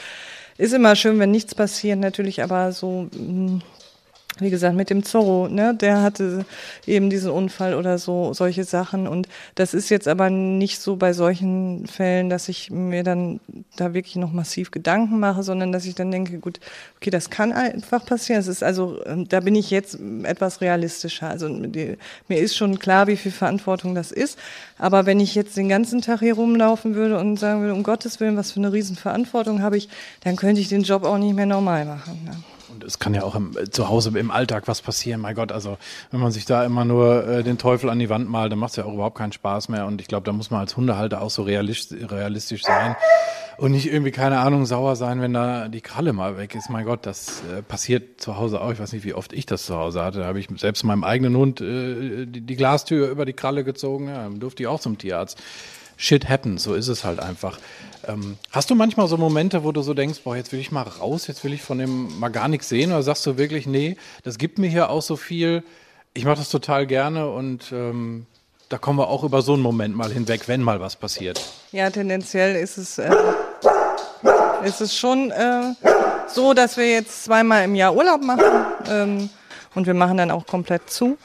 [0.58, 3.62] ist immer schön, wenn nichts passiert, natürlich, aber so mm,
[4.38, 6.44] wie gesagt, mit dem Zorro, ne, der hatte
[6.86, 9.06] eben diesen Unfall oder so, solche Sachen.
[9.06, 13.40] Und das ist jetzt aber nicht so bei solchen Fällen, dass ich mir dann
[13.76, 16.60] da wirklich noch massiv Gedanken mache, sondern dass ich dann denke, gut,
[16.96, 18.40] okay, das kann einfach passieren.
[18.40, 21.28] Es ist also, ähm, da bin ich jetzt etwas realistischer.
[21.28, 21.96] Also mir
[22.28, 24.38] ist schon klar, wie viel Verantwortung das ist.
[24.78, 28.18] Aber wenn ich jetzt den ganzen Tag hier rumlaufen würde und sagen würde, um Gottes
[28.20, 29.88] Willen, was für eine Riesenverantwortung habe ich,
[30.24, 32.20] dann könnte ich den Job auch nicht mehr normal machen.
[32.24, 32.36] Ne?
[32.84, 35.20] Es kann ja auch im, zu Hause im Alltag was passieren.
[35.20, 35.78] Mein Gott, also
[36.10, 38.70] wenn man sich da immer nur äh, den Teufel an die Wand malt, dann macht
[38.70, 39.86] es ja auch überhaupt keinen Spaß mehr.
[39.86, 42.96] Und ich glaube, da muss man als Hundehalter auch so realistisch, realistisch sein
[43.58, 46.70] und nicht irgendwie, keine Ahnung, sauer sein, wenn da die Kralle mal weg ist.
[46.70, 48.72] Mein Gott, das äh, passiert zu Hause auch.
[48.72, 50.20] Ich weiß nicht, wie oft ich das zu Hause hatte.
[50.20, 54.08] Da habe ich selbst meinem eigenen Hund äh, die, die Glastür über die Kralle gezogen.
[54.08, 55.40] Ja, durfte ich auch zum Tierarzt.
[56.02, 57.60] Shit happens, so ist es halt einfach.
[58.08, 60.82] Ähm, hast du manchmal so Momente, wo du so denkst, boah, jetzt will ich mal
[60.82, 62.90] raus, jetzt will ich von dem mal gar nichts sehen?
[62.90, 65.62] Oder sagst du wirklich, nee, das gibt mir hier auch so viel,
[66.12, 68.26] ich mache das total gerne und ähm,
[68.68, 71.40] da kommen wir auch über so einen Moment mal hinweg, wenn mal was passiert?
[71.70, 73.08] Ja, tendenziell ist es, äh,
[74.64, 75.72] ist es schon äh,
[76.26, 78.50] so, dass wir jetzt zweimal im Jahr Urlaub machen
[78.90, 79.30] ähm,
[79.76, 81.16] und wir machen dann auch komplett zu.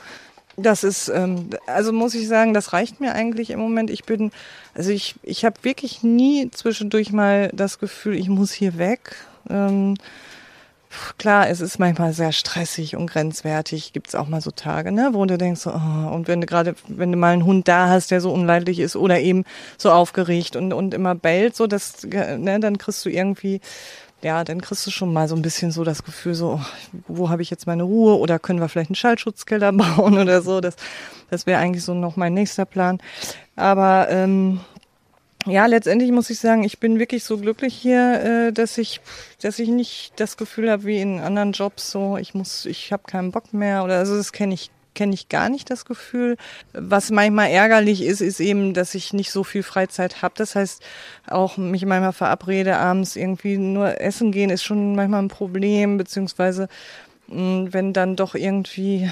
[0.60, 3.92] Das ist, ähm, also muss ich sagen, das reicht mir eigentlich im Moment.
[3.92, 4.32] Ich bin,
[4.74, 9.18] also ich, ich habe wirklich nie zwischendurch mal das Gefühl, ich muss hier weg.
[9.52, 9.94] Ähm,
[11.20, 13.94] klar, es ist manchmal sehr stressig und grenzwertig.
[13.94, 16.74] Gibt es auch mal so Tage, ne, wo du denkst, oh, und wenn du gerade,
[16.88, 19.44] wenn du mal einen Hund da hast, der so unleidlich ist oder eben
[19.78, 23.62] so aufgeregt und, und immer bellt, so dass, ne, dann kriegst du irgendwie
[24.24, 26.66] ja, dann kriegst du schon mal so ein bisschen so das Gefühl, so, oh,
[27.08, 30.60] wo habe ich jetzt meine Ruhe oder können wir vielleicht einen Schallschutzkeller bauen oder so.
[30.60, 30.76] Das,
[31.30, 33.00] das wäre eigentlich so noch mein nächster Plan.
[33.56, 34.60] Aber ähm,
[35.46, 39.02] ja, letztendlich muss ich sagen, ich bin wirklich so glücklich hier, äh, dass ich,
[39.42, 43.04] dass ich nicht das Gefühl habe wie in anderen Jobs so, ich muss, ich habe
[43.08, 46.38] keinen Bock mehr oder also das kenne ich kenne ich gar nicht das Gefühl.
[46.74, 50.34] Was manchmal ärgerlich ist, ist eben, dass ich nicht so viel Freizeit habe.
[50.38, 50.82] Das heißt,
[51.28, 56.68] auch mich manchmal verabrede, abends irgendwie nur essen gehen, ist schon manchmal ein Problem, beziehungsweise
[57.30, 59.10] hm, wenn dann doch irgendwie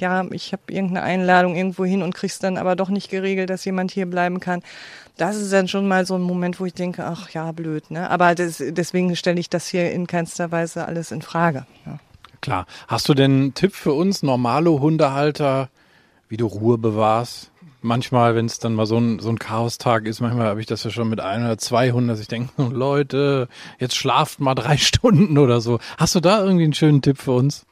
[0.00, 3.64] ja, ich habe irgendeine Einladung irgendwo hin und krieg's dann aber doch nicht geregelt, dass
[3.64, 4.62] jemand hier bleiben kann.
[5.16, 8.08] Das ist dann schon mal so ein Moment, wo ich denke, ach ja, blöd, ne?
[8.08, 11.66] Aber das, deswegen stelle ich das hier in keinster Weise alles in Frage.
[11.84, 11.98] Ja.
[12.40, 12.66] Klar.
[12.86, 15.68] Hast du denn einen Tipp für uns, normale Hundehalter,
[16.28, 17.50] wie du Ruhe bewahrst?
[17.80, 20.82] Manchmal, wenn es dann mal so ein, so ein Chaostag ist, manchmal habe ich das
[20.82, 24.76] ja schon mit ein oder zwei Hunden, dass ich denke, Leute, jetzt schlaft mal drei
[24.78, 25.78] Stunden oder so.
[25.96, 27.64] Hast du da irgendwie einen schönen Tipp für uns?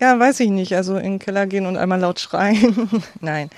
[0.00, 0.74] Ja, weiß ich nicht.
[0.74, 2.88] Also in den Keller gehen und einmal laut schreien.
[3.20, 3.50] Nein.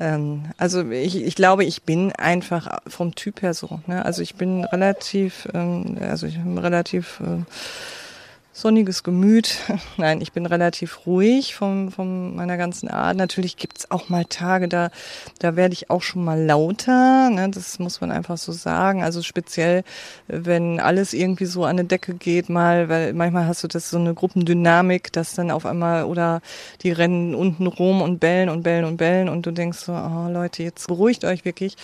[0.00, 3.80] Ähm, also ich, ich glaube, ich bin einfach vom Typ her so.
[3.86, 4.02] Ne?
[4.02, 7.44] Also ich bin relativ, ähm, also ich bin relativ äh,
[8.52, 9.58] sonniges Gemüt.
[9.96, 13.16] Nein, ich bin relativ ruhig von, von meiner ganzen Art.
[13.16, 14.90] Natürlich gibt's auch mal Tage, da,
[15.38, 17.30] da werde ich auch schon mal lauter.
[17.30, 17.48] Ne?
[17.50, 19.02] Das muss man einfach so sagen.
[19.02, 19.84] Also speziell,
[20.26, 23.98] wenn alles irgendwie so an die Decke geht, mal, weil manchmal hast du das so
[23.98, 26.40] eine Gruppendynamik, dass dann auf einmal oder
[26.82, 30.28] die rennen unten rum und bellen und bellen und bellen und du denkst so, oh
[30.30, 31.76] Leute, jetzt beruhigt euch wirklich.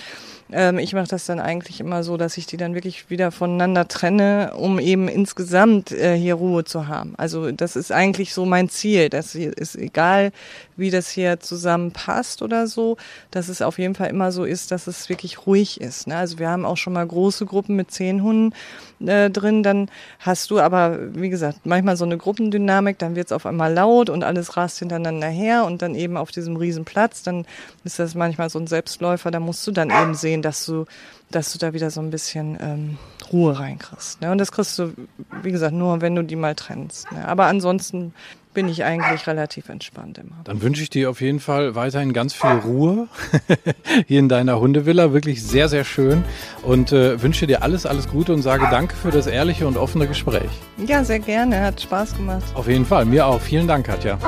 [0.53, 3.89] Ähm, ich mache das dann eigentlich immer so, dass ich die dann wirklich wieder voneinander
[3.89, 7.15] trenne, um eben insgesamt äh, hier Ruhe zu haben.
[7.17, 9.09] Also das ist eigentlich so mein Ziel.
[9.09, 10.33] Das ist egal,
[10.77, 12.97] wie das hier zusammenpasst oder so,
[13.31, 16.07] dass es auf jeden Fall immer so ist, dass es wirklich ruhig ist.
[16.07, 16.17] Ne?
[16.17, 18.53] Also wir haben auch schon mal große Gruppen mit zehn Hunden
[19.05, 23.33] äh, drin, dann hast du aber, wie gesagt, manchmal so eine Gruppendynamik, dann wird es
[23.33, 27.47] auf einmal laut und alles rast hintereinander her und dann eben auf diesem Riesenplatz, dann
[27.85, 30.87] ist das manchmal so ein Selbstläufer, da musst du dann eben sehen, dass du,
[31.31, 32.99] dass du da wieder so ein bisschen ähm,
[33.33, 34.21] Ruhe reinkriegst.
[34.21, 34.31] Ne?
[34.31, 34.93] Und das kriegst du,
[35.43, 37.11] wie gesagt, nur wenn du die mal trennst.
[37.13, 37.27] Ne?
[37.27, 38.15] Aber ansonsten
[38.57, 40.37] bin ich eigentlich relativ entspannt immer.
[40.45, 43.07] Dann wünsche ich dir auf jeden Fall weiterhin ganz viel Ruhe
[44.07, 45.13] hier in deiner Hundevilla.
[45.13, 46.25] Wirklich sehr, sehr schön.
[46.63, 50.07] Und äh, wünsche dir alles, alles Gute und sage danke für das ehrliche und offene
[50.07, 50.49] Gespräch.
[50.87, 51.61] Ja, sehr gerne.
[51.61, 52.45] Hat Spaß gemacht.
[52.55, 53.05] Auf jeden Fall.
[53.05, 53.43] Mir auch.
[53.43, 54.19] Vielen Dank, Katja.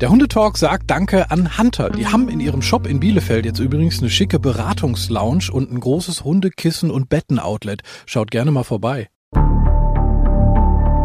[0.00, 1.90] Der Hundetalk sagt Danke an Hunter.
[1.90, 6.24] Die haben in ihrem Shop in Bielefeld jetzt übrigens eine schicke Beratungslounge und ein großes
[6.24, 7.82] Hundekissen- und Bettenoutlet.
[8.06, 9.08] Schaut gerne mal vorbei.